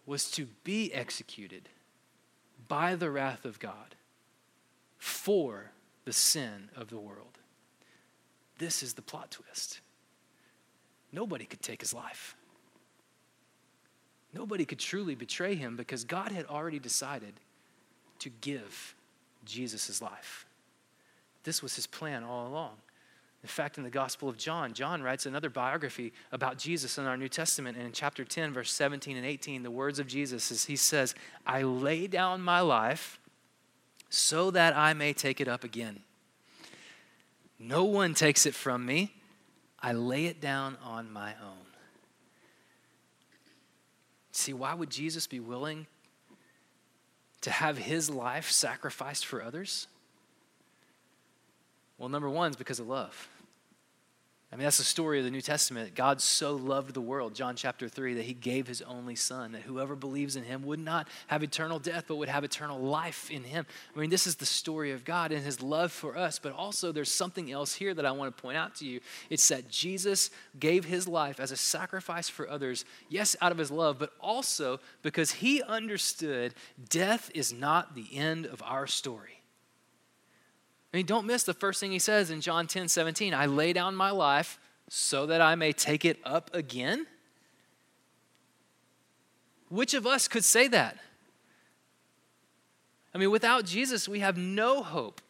was 0.04 0.30
to 0.32 0.46
be 0.64 0.92
executed 0.92 1.68
by 2.68 2.94
the 2.94 3.10
wrath 3.10 3.44
of 3.44 3.58
God 3.58 3.94
for 4.98 5.72
the 6.04 6.12
sin 6.12 6.68
of 6.76 6.88
the 6.88 6.98
world. 6.98 7.38
This 8.58 8.82
is 8.82 8.94
the 8.94 9.02
plot 9.02 9.30
twist. 9.30 9.80
Nobody 11.10 11.46
could 11.46 11.62
take 11.62 11.80
his 11.80 11.94
life. 11.94 12.36
Nobody 14.34 14.66
could 14.66 14.78
truly 14.78 15.14
betray 15.14 15.54
him 15.54 15.76
because 15.76 16.04
God 16.04 16.32
had 16.32 16.46
already 16.46 16.78
decided 16.78 17.34
to 18.18 18.28
give 18.28 18.94
Jesus 19.44 19.86
life. 20.02 20.46
This 21.44 21.62
was 21.62 21.76
his 21.76 21.86
plan 21.86 22.22
all 22.22 22.46
along. 22.46 22.76
In 23.46 23.48
fact, 23.48 23.78
in 23.78 23.84
the 23.84 23.90
Gospel 23.90 24.28
of 24.28 24.36
John, 24.36 24.72
John 24.72 25.04
writes 25.04 25.24
another 25.24 25.48
biography 25.48 26.12
about 26.32 26.58
Jesus 26.58 26.98
in 26.98 27.04
our 27.04 27.16
New 27.16 27.28
Testament. 27.28 27.76
And 27.76 27.86
in 27.86 27.92
chapter 27.92 28.24
10, 28.24 28.52
verse 28.52 28.72
17 28.72 29.16
and 29.16 29.24
18, 29.24 29.62
the 29.62 29.70
words 29.70 30.00
of 30.00 30.08
Jesus 30.08 30.50
is 30.50 30.64
He 30.64 30.74
says, 30.74 31.14
I 31.46 31.62
lay 31.62 32.08
down 32.08 32.40
my 32.40 32.58
life 32.58 33.20
so 34.10 34.50
that 34.50 34.76
I 34.76 34.94
may 34.94 35.12
take 35.12 35.40
it 35.40 35.46
up 35.46 35.62
again. 35.62 36.00
No 37.56 37.84
one 37.84 38.14
takes 38.14 38.46
it 38.46 38.54
from 38.56 38.84
me. 38.84 39.14
I 39.80 39.92
lay 39.92 40.26
it 40.26 40.40
down 40.40 40.76
on 40.82 41.12
my 41.12 41.30
own. 41.40 41.66
See, 44.32 44.54
why 44.54 44.74
would 44.74 44.90
Jesus 44.90 45.28
be 45.28 45.38
willing 45.38 45.86
to 47.42 47.52
have 47.52 47.78
his 47.78 48.10
life 48.10 48.50
sacrificed 48.50 49.24
for 49.24 49.40
others? 49.40 49.86
Well, 51.96 52.08
number 52.08 52.28
one 52.28 52.50
is 52.50 52.56
because 52.56 52.80
of 52.80 52.88
love. 52.88 53.28
I 54.52 54.54
mean, 54.54 54.62
that's 54.62 54.78
the 54.78 54.84
story 54.84 55.18
of 55.18 55.24
the 55.24 55.30
New 55.30 55.40
Testament. 55.40 55.96
God 55.96 56.20
so 56.20 56.54
loved 56.54 56.94
the 56.94 57.00
world, 57.00 57.34
John 57.34 57.56
chapter 57.56 57.88
3, 57.88 58.14
that 58.14 58.24
he 58.24 58.32
gave 58.32 58.68
his 58.68 58.80
only 58.80 59.16
son, 59.16 59.50
that 59.52 59.62
whoever 59.62 59.96
believes 59.96 60.36
in 60.36 60.44
him 60.44 60.62
would 60.62 60.78
not 60.78 61.08
have 61.26 61.42
eternal 61.42 61.80
death, 61.80 62.04
but 62.06 62.14
would 62.16 62.28
have 62.28 62.44
eternal 62.44 62.78
life 62.78 63.28
in 63.28 63.42
him. 63.42 63.66
I 63.94 63.98
mean, 63.98 64.08
this 64.08 64.24
is 64.24 64.36
the 64.36 64.46
story 64.46 64.92
of 64.92 65.04
God 65.04 65.32
and 65.32 65.44
his 65.44 65.60
love 65.60 65.90
for 65.90 66.16
us, 66.16 66.38
but 66.38 66.52
also 66.52 66.92
there's 66.92 67.10
something 67.10 67.50
else 67.50 67.74
here 67.74 67.92
that 67.92 68.06
I 68.06 68.12
want 68.12 68.34
to 68.34 68.40
point 68.40 68.56
out 68.56 68.76
to 68.76 68.86
you. 68.86 69.00
It's 69.30 69.48
that 69.48 69.68
Jesus 69.68 70.30
gave 70.60 70.84
his 70.84 71.08
life 71.08 71.40
as 71.40 71.50
a 71.50 71.56
sacrifice 71.56 72.28
for 72.28 72.48
others, 72.48 72.84
yes, 73.08 73.34
out 73.40 73.50
of 73.50 73.58
his 73.58 73.72
love, 73.72 73.98
but 73.98 74.12
also 74.20 74.78
because 75.02 75.32
he 75.32 75.60
understood 75.64 76.54
death 76.88 77.32
is 77.34 77.52
not 77.52 77.96
the 77.96 78.16
end 78.16 78.46
of 78.46 78.62
our 78.62 78.86
story. 78.86 79.35
I 80.92 80.96
mean, 80.96 81.06
don't 81.06 81.26
miss 81.26 81.42
the 81.42 81.54
first 81.54 81.80
thing 81.80 81.92
he 81.92 81.98
says 81.98 82.30
in 82.30 82.40
John 82.40 82.66
10 82.66 82.88
17. 82.88 83.34
I 83.34 83.46
lay 83.46 83.72
down 83.72 83.94
my 83.94 84.10
life 84.10 84.58
so 84.88 85.26
that 85.26 85.40
I 85.40 85.54
may 85.54 85.72
take 85.72 86.04
it 86.04 86.18
up 86.24 86.50
again. 86.54 87.06
Which 89.68 89.94
of 89.94 90.06
us 90.06 90.28
could 90.28 90.44
say 90.44 90.68
that? 90.68 90.98
I 93.12 93.18
mean, 93.18 93.30
without 93.30 93.64
Jesus, 93.64 94.08
we 94.08 94.20
have 94.20 94.36
no 94.36 94.82
hope 94.82 95.20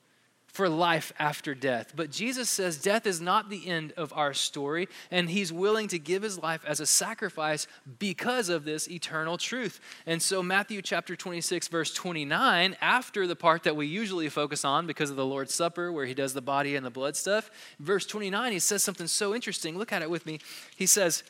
for 0.56 0.70
life 0.70 1.12
after 1.18 1.54
death. 1.54 1.92
But 1.94 2.10
Jesus 2.10 2.48
says 2.48 2.78
death 2.78 3.06
is 3.06 3.20
not 3.20 3.50
the 3.50 3.68
end 3.68 3.92
of 3.98 4.10
our 4.14 4.32
story, 4.32 4.88
and 5.10 5.28
he's 5.28 5.52
willing 5.52 5.86
to 5.88 5.98
give 5.98 6.22
his 6.22 6.38
life 6.38 6.64
as 6.66 6.80
a 6.80 6.86
sacrifice 6.86 7.66
because 7.98 8.48
of 8.48 8.64
this 8.64 8.88
eternal 8.90 9.36
truth. 9.36 9.80
And 10.06 10.22
so, 10.22 10.42
Matthew 10.42 10.80
chapter 10.80 11.14
26, 11.14 11.68
verse 11.68 11.92
29, 11.92 12.74
after 12.80 13.26
the 13.26 13.36
part 13.36 13.64
that 13.64 13.76
we 13.76 13.86
usually 13.86 14.30
focus 14.30 14.64
on 14.64 14.86
because 14.86 15.10
of 15.10 15.16
the 15.16 15.26
Lord's 15.26 15.52
Supper, 15.52 15.92
where 15.92 16.06
he 16.06 16.14
does 16.14 16.32
the 16.32 16.40
body 16.40 16.74
and 16.74 16.86
the 16.86 16.90
blood 16.90 17.16
stuff, 17.16 17.50
verse 17.78 18.06
29, 18.06 18.52
he 18.52 18.58
says 18.58 18.82
something 18.82 19.08
so 19.08 19.34
interesting. 19.34 19.76
Look 19.76 19.92
at 19.92 20.00
it 20.00 20.08
with 20.08 20.24
me. 20.24 20.40
He 20.74 20.86
says, 20.86 21.22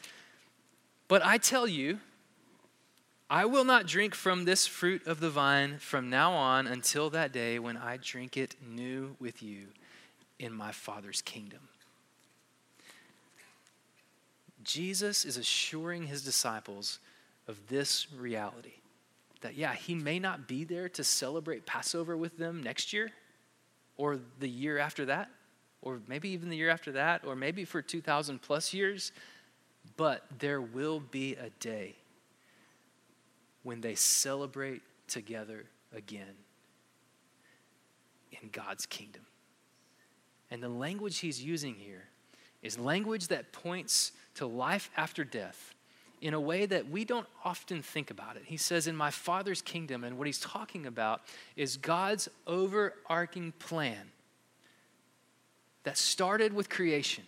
But 1.08 1.24
I 1.24 1.38
tell 1.38 1.66
you, 1.66 1.98
I 3.28 3.44
will 3.44 3.64
not 3.64 3.86
drink 3.86 4.14
from 4.14 4.44
this 4.44 4.68
fruit 4.68 5.04
of 5.06 5.18
the 5.18 5.30
vine 5.30 5.78
from 5.78 6.08
now 6.08 6.32
on 6.32 6.68
until 6.68 7.10
that 7.10 7.32
day 7.32 7.58
when 7.58 7.76
I 7.76 7.96
drink 7.96 8.36
it 8.36 8.54
new 8.64 9.16
with 9.18 9.42
you 9.42 9.66
in 10.38 10.52
my 10.52 10.70
Father's 10.70 11.22
kingdom. 11.22 11.68
Jesus 14.62 15.24
is 15.24 15.36
assuring 15.36 16.06
his 16.06 16.22
disciples 16.22 17.00
of 17.48 17.66
this 17.66 18.12
reality 18.12 18.74
that, 19.40 19.56
yeah, 19.56 19.74
he 19.74 19.94
may 19.94 20.20
not 20.20 20.46
be 20.46 20.62
there 20.62 20.88
to 20.90 21.02
celebrate 21.02 21.66
Passover 21.66 22.16
with 22.16 22.38
them 22.38 22.62
next 22.62 22.92
year 22.92 23.10
or 23.96 24.20
the 24.38 24.48
year 24.48 24.78
after 24.78 25.04
that, 25.04 25.30
or 25.82 26.00
maybe 26.06 26.28
even 26.28 26.48
the 26.48 26.56
year 26.56 26.70
after 26.70 26.92
that, 26.92 27.24
or 27.24 27.34
maybe 27.34 27.64
for 27.64 27.82
2,000 27.82 28.40
plus 28.40 28.72
years, 28.72 29.10
but 29.96 30.24
there 30.38 30.60
will 30.60 31.00
be 31.00 31.34
a 31.34 31.50
day 31.58 31.96
when 33.66 33.80
they 33.80 33.96
celebrate 33.96 34.80
together 35.08 35.64
again 35.92 36.36
in 38.30 38.48
God's 38.50 38.86
kingdom. 38.86 39.22
And 40.52 40.62
the 40.62 40.68
language 40.68 41.18
he's 41.18 41.42
using 41.42 41.74
here 41.74 42.04
is 42.62 42.78
language 42.78 43.26
that 43.26 43.50
points 43.50 44.12
to 44.36 44.46
life 44.46 44.88
after 44.96 45.24
death 45.24 45.74
in 46.20 46.32
a 46.32 46.38
way 46.38 46.64
that 46.64 46.88
we 46.88 47.04
don't 47.04 47.26
often 47.44 47.82
think 47.82 48.12
about 48.12 48.36
it. 48.36 48.44
He 48.46 48.56
says, 48.56 48.86
In 48.86 48.94
my 48.94 49.10
Father's 49.10 49.62
kingdom, 49.62 50.04
and 50.04 50.16
what 50.16 50.28
he's 50.28 50.38
talking 50.38 50.86
about 50.86 51.22
is 51.56 51.76
God's 51.76 52.28
overarching 52.46 53.50
plan 53.58 54.12
that 55.82 55.98
started 55.98 56.52
with 56.52 56.70
creation, 56.70 57.24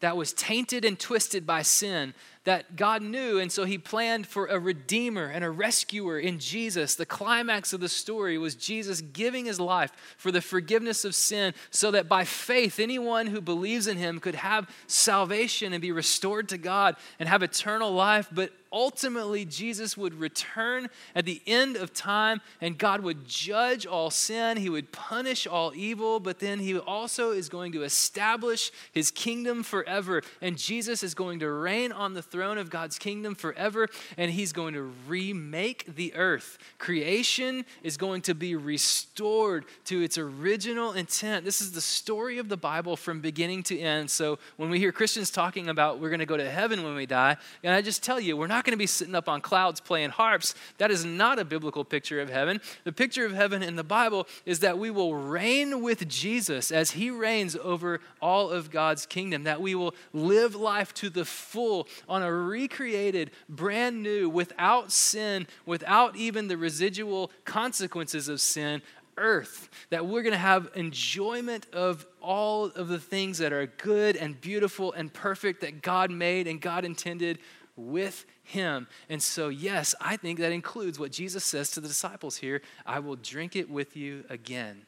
that 0.00 0.16
was 0.16 0.32
tainted 0.32 0.82
and 0.82 0.98
twisted 0.98 1.46
by 1.46 1.60
sin, 1.60 2.14
that 2.44 2.76
God 2.76 3.02
knew, 3.02 3.38
and 3.38 3.50
so 3.50 3.64
He 3.64 3.78
planned 3.78 4.26
for 4.26 4.46
a 4.46 4.58
redeemer 4.58 5.26
and 5.26 5.44
a 5.44 5.50
rescuer 5.50 6.18
in 6.18 6.38
Jesus. 6.38 6.94
The 6.94 7.06
climax 7.06 7.72
of 7.72 7.80
the 7.80 7.88
story 7.88 8.38
was 8.38 8.54
Jesus 8.54 9.00
giving 9.00 9.46
His 9.46 9.58
life 9.58 9.92
for 10.16 10.30
the 10.30 10.40
forgiveness 10.40 11.04
of 11.04 11.14
sin, 11.14 11.54
so 11.70 11.90
that 11.90 12.08
by 12.08 12.24
faith, 12.24 12.78
anyone 12.78 13.28
who 13.28 13.40
believes 13.40 13.86
in 13.86 13.96
Him 13.96 14.20
could 14.20 14.36
have 14.36 14.68
salvation 14.86 15.72
and 15.72 15.82
be 15.82 15.92
restored 15.92 16.48
to 16.50 16.58
God 16.58 16.96
and 17.18 17.28
have 17.28 17.42
eternal 17.42 17.92
life. 17.92 18.28
But 18.30 18.52
ultimately 18.74 19.44
Jesus 19.44 19.96
would 19.96 20.14
return 20.14 20.88
at 21.14 21.24
the 21.24 21.40
end 21.46 21.76
of 21.76 21.94
time 21.94 22.40
and 22.60 22.76
God 22.76 23.02
would 23.02 23.24
judge 23.26 23.86
all 23.86 24.10
sin. 24.10 24.56
He 24.56 24.68
would 24.68 24.90
punish 24.90 25.46
all 25.46 25.72
evil, 25.74 26.18
but 26.18 26.40
then 26.40 26.58
He 26.58 26.76
also 26.76 27.30
is 27.30 27.48
going 27.48 27.72
to 27.72 27.84
establish 27.84 28.72
His 28.92 29.10
kingdom 29.10 29.62
forever. 29.62 30.22
And 30.42 30.58
Jesus 30.58 31.02
is 31.02 31.14
going 31.14 31.38
to 31.38 31.50
reign 31.50 31.92
on 31.92 32.14
the 32.14 32.22
throne 32.34 32.58
of 32.58 32.68
God's 32.68 32.98
kingdom 32.98 33.36
forever, 33.36 33.88
and 34.16 34.28
he's 34.28 34.52
going 34.52 34.74
to 34.74 34.92
remake 35.06 35.94
the 35.94 36.12
earth. 36.16 36.58
Creation 36.78 37.64
is 37.84 37.96
going 37.96 38.22
to 38.22 38.34
be 38.34 38.56
restored 38.56 39.64
to 39.84 40.02
its 40.02 40.18
original 40.18 40.94
intent. 40.94 41.44
This 41.44 41.60
is 41.60 41.70
the 41.70 41.80
story 41.80 42.38
of 42.38 42.48
the 42.48 42.56
Bible 42.56 42.96
from 42.96 43.20
beginning 43.20 43.62
to 43.64 43.78
end. 43.78 44.10
So 44.10 44.40
when 44.56 44.68
we 44.68 44.80
hear 44.80 44.90
Christians 44.90 45.30
talking 45.30 45.68
about 45.68 46.00
we're 46.00 46.08
going 46.08 46.18
to 46.18 46.26
go 46.26 46.36
to 46.36 46.50
heaven 46.50 46.82
when 46.82 46.96
we 46.96 47.06
die, 47.06 47.36
and 47.62 47.72
I 47.72 47.82
just 47.82 48.02
tell 48.02 48.18
you, 48.18 48.36
we're 48.36 48.48
not 48.48 48.64
going 48.64 48.72
to 48.72 48.76
be 48.76 48.88
sitting 48.88 49.14
up 49.14 49.28
on 49.28 49.40
clouds 49.40 49.78
playing 49.78 50.10
harps. 50.10 50.56
That 50.78 50.90
is 50.90 51.04
not 51.04 51.38
a 51.38 51.44
biblical 51.44 51.84
picture 51.84 52.20
of 52.20 52.30
heaven. 52.30 52.60
The 52.82 52.92
picture 52.92 53.24
of 53.24 53.32
heaven 53.32 53.62
in 53.62 53.76
the 53.76 53.84
Bible 53.84 54.26
is 54.44 54.58
that 54.58 54.76
we 54.76 54.90
will 54.90 55.14
reign 55.14 55.82
with 55.82 56.08
Jesus 56.08 56.72
as 56.72 56.90
he 56.90 57.10
reigns 57.10 57.54
over 57.54 58.00
all 58.20 58.50
of 58.50 58.72
God's 58.72 59.06
kingdom, 59.06 59.44
that 59.44 59.60
we 59.60 59.76
will 59.76 59.94
live 60.12 60.56
life 60.56 60.92
to 60.94 61.08
the 61.08 61.24
full 61.24 61.86
on 62.08 62.23
a 62.24 62.32
recreated, 62.32 63.30
brand 63.48 64.02
new, 64.02 64.28
without 64.28 64.90
sin, 64.90 65.46
without 65.66 66.16
even 66.16 66.48
the 66.48 66.56
residual 66.56 67.30
consequences 67.44 68.28
of 68.28 68.40
sin, 68.40 68.82
earth. 69.16 69.68
That 69.90 70.06
we're 70.06 70.22
going 70.22 70.32
to 70.32 70.38
have 70.38 70.70
enjoyment 70.74 71.66
of 71.72 72.06
all 72.20 72.66
of 72.66 72.88
the 72.88 72.98
things 72.98 73.38
that 73.38 73.52
are 73.52 73.66
good 73.66 74.16
and 74.16 74.40
beautiful 74.40 74.92
and 74.92 75.12
perfect 75.12 75.60
that 75.60 75.82
God 75.82 76.10
made 76.10 76.46
and 76.46 76.60
God 76.60 76.84
intended 76.84 77.38
with 77.76 78.24
him. 78.42 78.86
And 79.08 79.22
so, 79.22 79.48
yes, 79.48 79.94
I 80.00 80.16
think 80.16 80.38
that 80.38 80.52
includes 80.52 80.98
what 80.98 81.12
Jesus 81.12 81.44
says 81.44 81.70
to 81.72 81.80
the 81.80 81.88
disciples 81.88 82.36
here 82.36 82.62
I 82.86 83.00
will 83.00 83.16
drink 83.16 83.56
it 83.56 83.68
with 83.68 83.96
you 83.96 84.24
again 84.28 84.86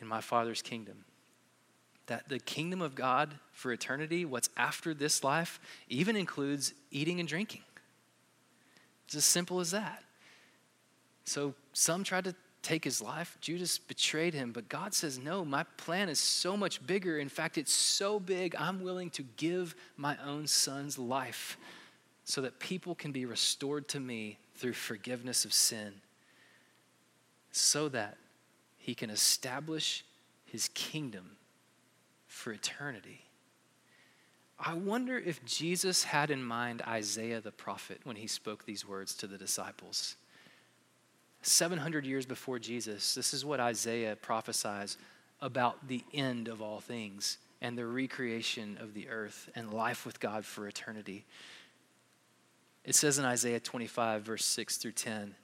in 0.00 0.06
my 0.06 0.20
Father's 0.20 0.62
kingdom 0.62 1.04
that 2.08 2.28
the 2.28 2.38
kingdom 2.38 2.82
of 2.82 2.94
God 2.94 3.34
for 3.52 3.72
eternity, 3.72 4.24
what's 4.24 4.50
after 4.56 4.92
this 4.92 5.22
life, 5.22 5.60
even 5.88 6.16
includes 6.16 6.74
eating 6.90 7.20
and 7.20 7.28
drinking. 7.28 7.62
It's 9.06 9.14
as 9.14 9.24
simple 9.24 9.60
as 9.60 9.70
that. 9.70 10.02
So 11.24 11.54
some 11.72 12.04
tried 12.04 12.24
to 12.24 12.34
take 12.62 12.84
his 12.84 13.00
life. 13.00 13.38
Judas 13.40 13.78
betrayed 13.78 14.34
him, 14.34 14.52
but 14.52 14.68
God 14.68 14.92
says, 14.94 15.18
No, 15.18 15.44
my 15.44 15.64
plan 15.76 16.08
is 16.08 16.18
so 16.18 16.56
much 16.56 16.84
bigger. 16.86 17.18
In 17.18 17.28
fact, 17.28 17.56
it's 17.56 17.72
so 17.72 18.18
big, 18.18 18.54
I'm 18.58 18.82
willing 18.82 19.10
to 19.10 19.22
give 19.36 19.74
my 19.96 20.16
own 20.26 20.46
son's 20.46 20.98
life 20.98 21.56
so 22.24 22.42
that 22.42 22.58
people 22.58 22.94
can 22.94 23.12
be 23.12 23.24
restored 23.24 23.88
to 23.88 24.00
me 24.00 24.38
through 24.56 24.74
forgiveness 24.74 25.44
of 25.44 25.52
sin, 25.52 25.94
so 27.52 27.88
that 27.88 28.16
he 28.76 28.94
can 28.94 29.08
establish 29.08 30.04
his 30.44 30.68
kingdom 30.74 31.37
for 32.38 32.52
eternity. 32.52 33.20
I 34.60 34.74
wonder 34.74 35.18
if 35.18 35.44
Jesus 35.44 36.04
had 36.04 36.30
in 36.30 36.42
mind 36.42 36.82
Isaiah 36.82 37.40
the 37.40 37.50
prophet 37.50 38.00
when 38.04 38.16
he 38.16 38.28
spoke 38.28 38.64
these 38.64 38.86
words 38.86 39.14
to 39.16 39.26
the 39.26 39.36
disciples. 39.36 40.16
700 41.42 42.06
years 42.06 42.26
before 42.26 42.58
Jesus, 42.58 43.14
this 43.14 43.34
is 43.34 43.44
what 43.44 43.60
Isaiah 43.60 44.16
prophesies 44.16 44.96
about 45.40 45.88
the 45.88 46.04
end 46.14 46.48
of 46.48 46.62
all 46.62 46.80
things 46.80 47.38
and 47.60 47.76
the 47.76 47.86
recreation 47.86 48.78
of 48.80 48.94
the 48.94 49.08
earth 49.08 49.50
and 49.54 49.72
life 49.72 50.06
with 50.06 50.20
God 50.20 50.44
for 50.44 50.66
eternity. 50.66 51.24
It 52.84 52.94
says 52.94 53.18
in 53.18 53.24
Isaiah 53.24 53.60
25, 53.60 54.22
verse 54.22 54.44
6 54.44 54.76
through 54.76 54.92
10, 54.92 55.34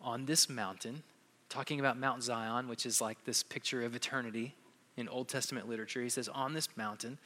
on 0.00 0.26
this 0.26 0.48
mountain, 0.48 1.02
talking 1.48 1.80
about 1.80 1.98
Mount 1.98 2.22
Zion, 2.22 2.68
which 2.68 2.86
is 2.86 3.00
like 3.00 3.24
this 3.24 3.42
picture 3.42 3.84
of 3.84 3.94
eternity 3.96 4.54
in 4.96 5.08
Old 5.08 5.28
Testament 5.28 5.68
literature, 5.68 6.02
he 6.02 6.08
says, 6.08 6.28
On 6.28 6.52
this 6.52 6.68
mountain, 6.76 7.18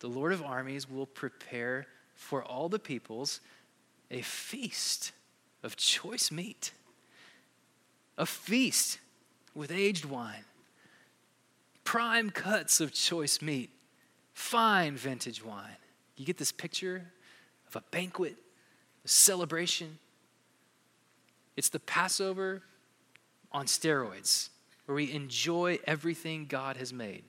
the 0.00 0.08
Lord 0.08 0.32
of 0.32 0.42
armies 0.42 0.88
will 0.88 1.06
prepare 1.06 1.86
for 2.14 2.42
all 2.42 2.68
the 2.68 2.78
peoples 2.78 3.40
a 4.10 4.22
feast 4.22 5.12
of 5.62 5.76
choice 5.76 6.30
meat, 6.30 6.72
a 8.18 8.26
feast 8.26 8.98
with 9.54 9.70
aged 9.70 10.04
wine, 10.04 10.44
prime 11.84 12.30
cuts 12.30 12.80
of 12.80 12.92
choice 12.92 13.42
meat, 13.42 13.70
fine 14.32 14.96
vintage 14.96 15.44
wine. 15.44 15.76
You 16.16 16.24
get 16.24 16.38
this 16.38 16.52
picture 16.52 17.02
of 17.68 17.76
a 17.76 17.84
banquet, 17.90 18.36
a 19.04 19.08
celebration. 19.08 19.98
It's 21.56 21.68
the 21.68 21.80
Passover 21.80 22.62
on 23.52 23.66
steroids, 23.66 24.48
where 24.90 24.96
we 24.96 25.12
enjoy 25.12 25.78
everything 25.86 26.46
God 26.46 26.76
has 26.76 26.92
made 26.92 27.22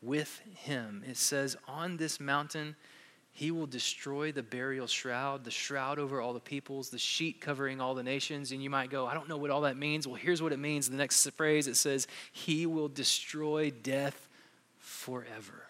with 0.00 0.40
him. 0.54 1.02
It 1.04 1.16
says, 1.16 1.56
On 1.66 1.96
this 1.96 2.20
mountain, 2.20 2.76
he 3.32 3.50
will 3.50 3.66
destroy 3.66 4.30
the 4.30 4.44
burial 4.44 4.86
shroud, 4.86 5.42
the 5.42 5.50
shroud 5.50 5.98
over 5.98 6.20
all 6.20 6.32
the 6.32 6.38
peoples, 6.38 6.90
the 6.90 6.98
sheet 6.98 7.40
covering 7.40 7.80
all 7.80 7.96
the 7.96 8.04
nations. 8.04 8.52
And 8.52 8.62
you 8.62 8.70
might 8.70 8.88
go, 8.88 9.04
I 9.04 9.14
don't 9.14 9.28
know 9.28 9.36
what 9.36 9.50
all 9.50 9.62
that 9.62 9.76
means. 9.76 10.06
Well, 10.06 10.14
here's 10.14 10.40
what 10.40 10.52
it 10.52 10.60
means. 10.60 10.88
The 10.88 10.96
next 10.96 11.28
phrase 11.30 11.66
it 11.66 11.74
says, 11.74 12.06
He 12.30 12.66
will 12.66 12.88
destroy 12.88 13.70
death 13.70 14.28
forever. 14.78 15.64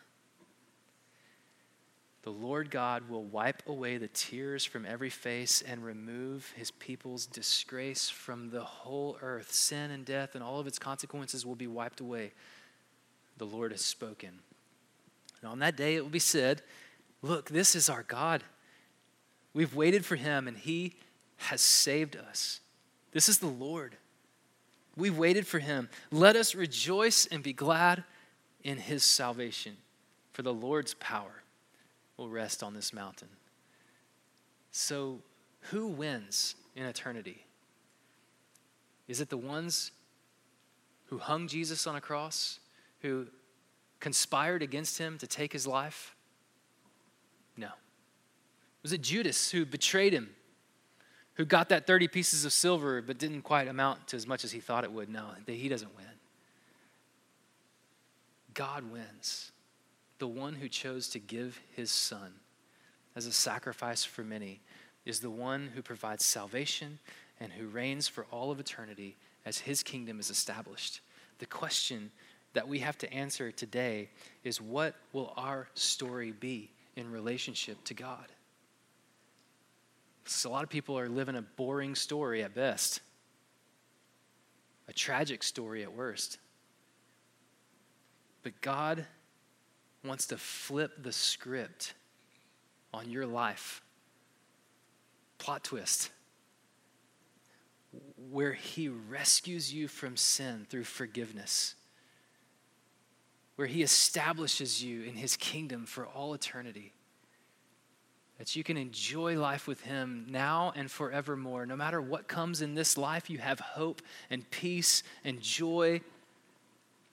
The 2.22 2.30
Lord 2.30 2.70
God 2.70 3.08
will 3.08 3.24
wipe 3.24 3.68
away 3.68 3.96
the 3.96 4.08
tears 4.08 4.64
from 4.64 4.86
every 4.86 5.10
face 5.10 5.60
and 5.60 5.84
remove 5.84 6.52
his 6.56 6.70
people's 6.70 7.26
disgrace 7.26 8.08
from 8.08 8.50
the 8.50 8.62
whole 8.62 9.18
earth. 9.20 9.52
Sin 9.52 9.90
and 9.90 10.04
death 10.04 10.36
and 10.36 10.44
all 10.44 10.60
of 10.60 10.68
its 10.68 10.78
consequences 10.78 11.44
will 11.44 11.56
be 11.56 11.66
wiped 11.66 12.00
away 12.00 12.32
the 13.38 13.44
Lord 13.44 13.72
has 13.72 13.80
spoken. 13.80 14.38
And 15.40 15.50
on 15.50 15.58
that 15.58 15.76
day 15.76 15.96
it 15.96 16.02
will 16.02 16.10
be 16.10 16.20
said, 16.20 16.62
Look, 17.22 17.50
this 17.50 17.74
is 17.74 17.88
our 17.88 18.04
God. 18.04 18.44
We've 19.54 19.74
waited 19.74 20.04
for 20.04 20.16
him, 20.16 20.48
and 20.48 20.56
he 20.56 20.94
has 21.36 21.60
saved 21.60 22.16
us. 22.16 22.60
This 23.12 23.28
is 23.28 23.38
the 23.38 23.46
Lord. 23.46 23.96
We've 24.96 25.16
waited 25.16 25.46
for 25.46 25.58
him. 25.58 25.88
Let 26.10 26.36
us 26.36 26.54
rejoice 26.54 27.26
and 27.26 27.42
be 27.42 27.52
glad 27.52 28.04
in 28.64 28.78
his 28.78 29.04
salvation, 29.04 29.76
for 30.32 30.42
the 30.42 30.54
Lord's 30.54 30.94
power 30.94 31.41
will 32.22 32.30
rest 32.30 32.62
on 32.62 32.74
this 32.74 32.92
mountain. 32.92 33.28
So, 34.70 35.20
who 35.70 35.88
wins 35.88 36.54
in 36.74 36.84
eternity? 36.84 37.44
Is 39.06 39.20
it 39.20 39.28
the 39.28 39.36
ones 39.36 39.90
who 41.06 41.18
hung 41.18 41.46
Jesus 41.46 41.86
on 41.86 41.94
a 41.96 42.00
cross? 42.00 42.58
who 43.02 43.26
conspired 44.00 44.62
against 44.62 44.98
him 44.98 45.18
to 45.18 45.26
take 45.26 45.52
his 45.52 45.66
life? 45.66 46.14
No. 47.56 47.68
Was 48.82 48.92
it 48.92 49.02
Judas 49.02 49.50
who 49.50 49.66
betrayed 49.66 50.12
him, 50.12 50.30
who 51.34 51.44
got 51.44 51.68
that 51.68 51.86
30 51.86 52.08
pieces 52.08 52.44
of 52.44 52.52
silver 52.52 53.02
but 53.02 53.18
didn't 53.18 53.42
quite 53.42 53.68
amount 53.68 54.08
to 54.08 54.16
as 54.16 54.26
much 54.26 54.44
as 54.44 54.52
he 54.52 54.60
thought 54.60 54.84
it 54.84 54.92
would? 54.92 55.08
No, 55.08 55.26
he 55.46 55.68
doesn't 55.68 55.94
win. 55.96 56.06
God 58.54 58.90
wins. 58.90 59.51
The 60.22 60.28
one 60.28 60.54
who 60.54 60.68
chose 60.68 61.08
to 61.08 61.18
give 61.18 61.60
his 61.74 61.90
son 61.90 62.34
as 63.16 63.26
a 63.26 63.32
sacrifice 63.32 64.04
for 64.04 64.22
many 64.22 64.60
is 65.04 65.18
the 65.18 65.28
one 65.28 65.72
who 65.74 65.82
provides 65.82 66.24
salvation 66.24 67.00
and 67.40 67.50
who 67.50 67.66
reigns 67.66 68.06
for 68.06 68.24
all 68.30 68.52
of 68.52 68.60
eternity 68.60 69.16
as 69.44 69.58
his 69.58 69.82
kingdom 69.82 70.20
is 70.20 70.30
established. 70.30 71.00
The 71.40 71.46
question 71.46 72.12
that 72.52 72.68
we 72.68 72.78
have 72.78 72.96
to 72.98 73.12
answer 73.12 73.50
today 73.50 74.10
is 74.44 74.60
what 74.60 74.94
will 75.12 75.32
our 75.36 75.66
story 75.74 76.30
be 76.30 76.70
in 76.94 77.10
relationship 77.10 77.82
to 77.86 77.94
God? 77.94 78.26
So 80.24 80.50
a 80.50 80.52
lot 80.52 80.62
of 80.62 80.70
people 80.70 80.96
are 80.96 81.08
living 81.08 81.34
a 81.34 81.42
boring 81.42 81.96
story 81.96 82.44
at 82.44 82.54
best, 82.54 83.00
a 84.86 84.92
tragic 84.92 85.42
story 85.42 85.82
at 85.82 85.92
worst. 85.92 86.38
But 88.44 88.60
God 88.60 89.04
wants 90.04 90.26
to 90.26 90.36
flip 90.36 91.02
the 91.02 91.12
script 91.12 91.94
on 92.92 93.10
your 93.10 93.26
life. 93.26 93.82
Plot 95.38 95.64
twist. 95.64 96.10
Where 98.30 98.52
He 98.52 98.88
rescues 98.88 99.72
you 99.72 99.88
from 99.88 100.16
sin 100.16 100.66
through 100.68 100.84
forgiveness 100.84 101.74
where 103.56 103.66
he 103.66 103.82
establishes 103.82 104.82
you 104.82 105.02
in 105.02 105.14
his 105.14 105.36
kingdom 105.36 105.86
for 105.86 106.06
all 106.06 106.34
eternity. 106.34 106.92
That 108.38 108.56
you 108.56 108.64
can 108.64 108.76
enjoy 108.76 109.38
life 109.38 109.68
with 109.68 109.82
him 109.82 110.26
now 110.28 110.72
and 110.74 110.90
forevermore. 110.90 111.66
No 111.66 111.76
matter 111.76 112.00
what 112.00 112.26
comes 112.26 112.62
in 112.62 112.74
this 112.74 112.96
life, 112.96 113.30
you 113.30 113.38
have 113.38 113.60
hope 113.60 114.02
and 114.30 114.50
peace 114.50 115.02
and 115.22 115.40
joy 115.40 116.00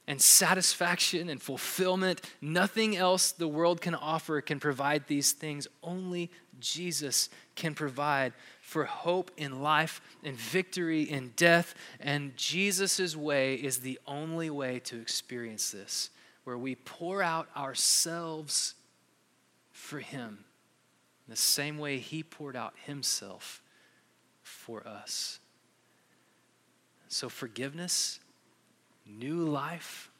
and 0.09 0.19
satisfaction 0.19 1.29
and 1.29 1.39
fulfillment. 1.39 2.19
Nothing 2.41 2.97
else 2.97 3.31
the 3.31 3.47
world 3.47 3.79
can 3.79 3.93
offer 3.93 4.41
can 4.41 4.59
provide 4.59 5.05
these 5.05 5.33
things. 5.33 5.67
Only 5.83 6.31
Jesus 6.59 7.29
can 7.55 7.75
provide 7.75 8.33
for 8.59 8.85
hope 8.85 9.29
in 9.37 9.61
life 9.61 10.01
and 10.23 10.35
victory 10.35 11.03
in 11.03 11.33
death. 11.35 11.75
And 11.99 12.35
Jesus' 12.35 13.15
way 13.15 13.53
is 13.53 13.77
the 13.77 13.99
only 14.07 14.49
way 14.49 14.79
to 14.85 14.99
experience 14.99 15.71
this 15.71 16.09
where 16.43 16.57
we 16.57 16.73
pour 16.73 17.21
out 17.21 17.47
ourselves 17.55 18.73
for 19.71 19.99
Him 19.99 20.39
the 21.27 21.35
same 21.35 21.77
way 21.77 21.99
He 21.99 22.23
poured 22.23 22.55
out 22.55 22.73
Himself 22.85 23.61
for 24.41 24.87
us. 24.87 25.39
So, 27.09 27.29
forgiveness, 27.29 28.19
new 29.09 29.45
life, 29.45 30.11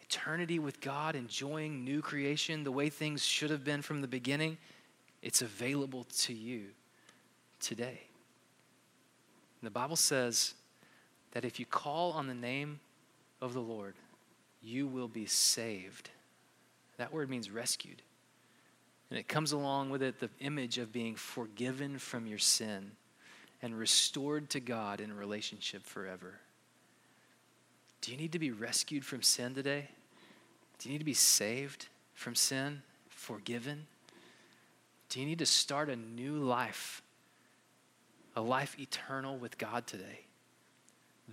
eternity 0.00 0.58
with 0.58 0.80
God, 0.80 1.14
enjoying 1.14 1.84
new 1.84 2.00
creation, 2.00 2.64
the 2.64 2.72
way 2.72 2.88
things 2.88 3.24
should 3.24 3.50
have 3.50 3.64
been 3.64 3.82
from 3.82 4.00
the 4.00 4.08
beginning, 4.08 4.58
it's 5.22 5.42
available 5.42 6.04
to 6.18 6.32
you 6.32 6.66
today. 7.60 8.00
And 9.60 9.66
the 9.66 9.70
Bible 9.70 9.96
says 9.96 10.54
that 11.32 11.44
if 11.44 11.58
you 11.58 11.66
call 11.66 12.12
on 12.12 12.26
the 12.26 12.34
name 12.34 12.80
of 13.40 13.54
the 13.54 13.60
Lord, 13.60 13.94
you 14.62 14.86
will 14.86 15.08
be 15.08 15.26
saved. 15.26 16.10
That 16.96 17.12
word 17.12 17.30
means 17.30 17.50
rescued. 17.50 18.02
And 19.10 19.18
it 19.18 19.28
comes 19.28 19.52
along 19.52 19.90
with 19.90 20.02
it 20.02 20.20
the 20.20 20.30
image 20.40 20.78
of 20.78 20.92
being 20.92 21.14
forgiven 21.14 21.98
from 21.98 22.26
your 22.26 22.38
sin 22.38 22.92
and 23.62 23.76
restored 23.76 24.50
to 24.50 24.60
God 24.60 25.00
in 25.00 25.16
relationship 25.16 25.84
forever. 25.84 26.40
Do 28.00 28.12
you 28.12 28.16
need 28.16 28.32
to 28.32 28.38
be 28.38 28.50
rescued 28.50 29.04
from 29.04 29.22
sin 29.22 29.54
today? 29.54 29.88
Do 30.78 30.88
you 30.88 30.92
need 30.92 30.98
to 30.98 31.04
be 31.04 31.14
saved 31.14 31.86
from 32.14 32.34
sin, 32.34 32.82
forgiven? 33.08 33.86
Do 35.08 35.20
you 35.20 35.26
need 35.26 35.38
to 35.40 35.46
start 35.46 35.88
a 35.88 35.96
new 35.96 36.34
life, 36.34 37.02
a 38.36 38.40
life 38.40 38.78
eternal 38.78 39.36
with 39.36 39.58
God 39.58 39.86
today? 39.86 40.26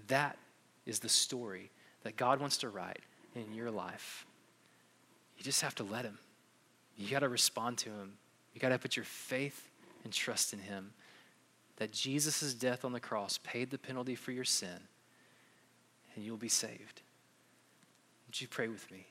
That 0.07 0.37
is 0.85 0.99
the 0.99 1.09
story 1.09 1.71
that 2.03 2.15
God 2.15 2.39
wants 2.39 2.57
to 2.57 2.69
write 2.69 3.01
in 3.35 3.53
your 3.53 3.71
life. 3.71 4.25
You 5.37 5.43
just 5.43 5.61
have 5.61 5.75
to 5.75 5.83
let 5.83 6.05
Him. 6.05 6.17
You 6.97 7.09
got 7.09 7.19
to 7.19 7.29
respond 7.29 7.77
to 7.79 7.89
Him. 7.89 8.13
You 8.53 8.61
got 8.61 8.69
to 8.69 8.79
put 8.79 8.95
your 8.95 9.05
faith 9.05 9.69
and 10.03 10.13
trust 10.13 10.53
in 10.53 10.59
Him 10.59 10.93
that 11.77 11.91
Jesus' 11.91 12.53
death 12.53 12.85
on 12.85 12.93
the 12.93 12.99
cross 12.99 13.39
paid 13.43 13.69
the 13.69 13.77
penalty 13.77 14.15
for 14.15 14.31
your 14.31 14.45
sin, 14.45 14.79
and 16.15 16.23
you'll 16.23 16.37
be 16.37 16.47
saved. 16.47 17.01
Would 18.27 18.41
you 18.41 18.47
pray 18.47 18.67
with 18.67 18.89
me? 18.91 19.05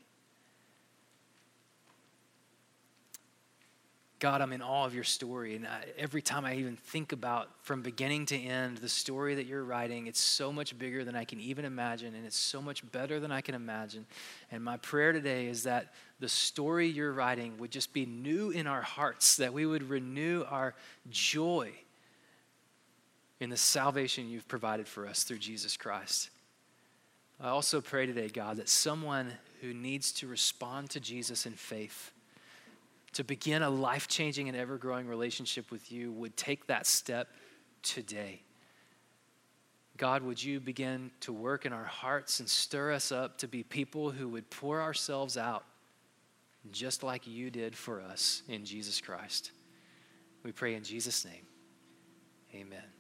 God, 4.25 4.41
I'm 4.41 4.55
in 4.55 4.63
awe 4.63 4.87
of 4.87 4.95
your 4.95 5.05
story. 5.05 5.55
And 5.55 5.67
I, 5.67 5.85
every 5.99 6.23
time 6.23 6.47
I 6.47 6.55
even 6.55 6.77
think 6.77 7.13
about 7.13 7.51
from 7.61 7.83
beginning 7.83 8.25
to 8.27 8.39
end 8.39 8.79
the 8.79 8.89
story 8.89 9.35
that 9.35 9.45
you're 9.45 9.65
writing, 9.65 10.07
it's 10.07 10.19
so 10.21 10.51
much 10.51 10.79
bigger 10.79 11.05
than 11.05 11.15
I 11.15 11.25
can 11.25 11.39
even 11.41 11.67
imagine, 11.67 12.15
and 12.15 12.25
it's 12.25 12.39
so 12.39 12.63
much 12.63 12.91
better 12.91 13.21
than 13.21 13.31
I 13.31 13.43
can 13.43 13.55
imagine. 13.55 14.07
And 14.51 14.65
my 14.65 14.79
prayer 14.79 15.13
today 15.13 15.47
is 15.47 15.65
that 15.65 15.93
the 16.21 16.29
story 16.31 16.87
you're 16.87 17.13
writing 17.13 17.59
would 17.59 17.71
just 17.71 17.93
be 17.93 18.07
new 18.07 18.49
in 18.49 18.67
our 18.67 18.81
hearts, 18.81 19.37
that 19.37 19.53
we 19.53 19.67
would 19.67 19.91
renew 19.91 20.45
our 20.49 20.75
joy 21.11 21.73
in 23.41 23.51
the 23.51 23.59
salvation 23.59 24.31
you've 24.31 24.49
provided 24.49 24.89
for 24.89 25.07
us 25.07 25.25
through 25.25 25.37
Jesus 25.37 25.77
Christ. 25.77 26.31
I 27.41 27.49
also 27.49 27.81
pray 27.81 28.07
today, 28.07 28.29
God, 28.29 28.57
that 28.59 28.69
someone 28.69 29.33
who 29.61 29.75
needs 29.75 30.13
to 30.13 30.27
respond 30.27 30.91
to 30.91 31.01
Jesus 31.01 31.47
in 31.47 31.53
faith, 31.53 32.13
to 33.13 33.25
begin 33.25 33.63
a 33.63 33.71
life 33.71 34.09
changing 34.09 34.49
and 34.49 34.57
ever 34.57 34.77
growing 34.77 35.07
relationship 35.07 35.71
with 35.71 35.91
you, 35.91 36.13
would 36.13 36.37
take 36.37 36.67
that 36.69 36.87
step 36.87 37.29
today. 37.83 38.41
God, 39.97 40.23
would 40.23 40.43
you 40.43 40.59
begin 40.59 41.11
to 41.21 41.33
work 41.33 41.67
in 41.67 41.73
our 41.73 41.85
hearts 41.85 42.41
and 42.41 42.49
stir 42.49 42.93
us 42.93 43.13
up 43.13 43.39
to 43.39 43.49
be 43.49 43.63
people 43.63 44.11
who 44.11 44.29
would 44.29 44.51
pour 44.51 44.81
ourselves 44.81 45.37
out 45.37 45.65
just 46.73 47.03
like 47.03 47.27
you 47.27 47.51
did 47.51 47.77
for 47.77 48.01
us 48.01 48.43
in 48.49 48.65
Jesus 48.65 49.01
Christ? 49.01 49.53
We 50.43 50.51
pray 50.53 50.75
in 50.75 50.83
Jesus' 50.83 51.25
name. 51.25 51.47
Amen. 52.55 52.94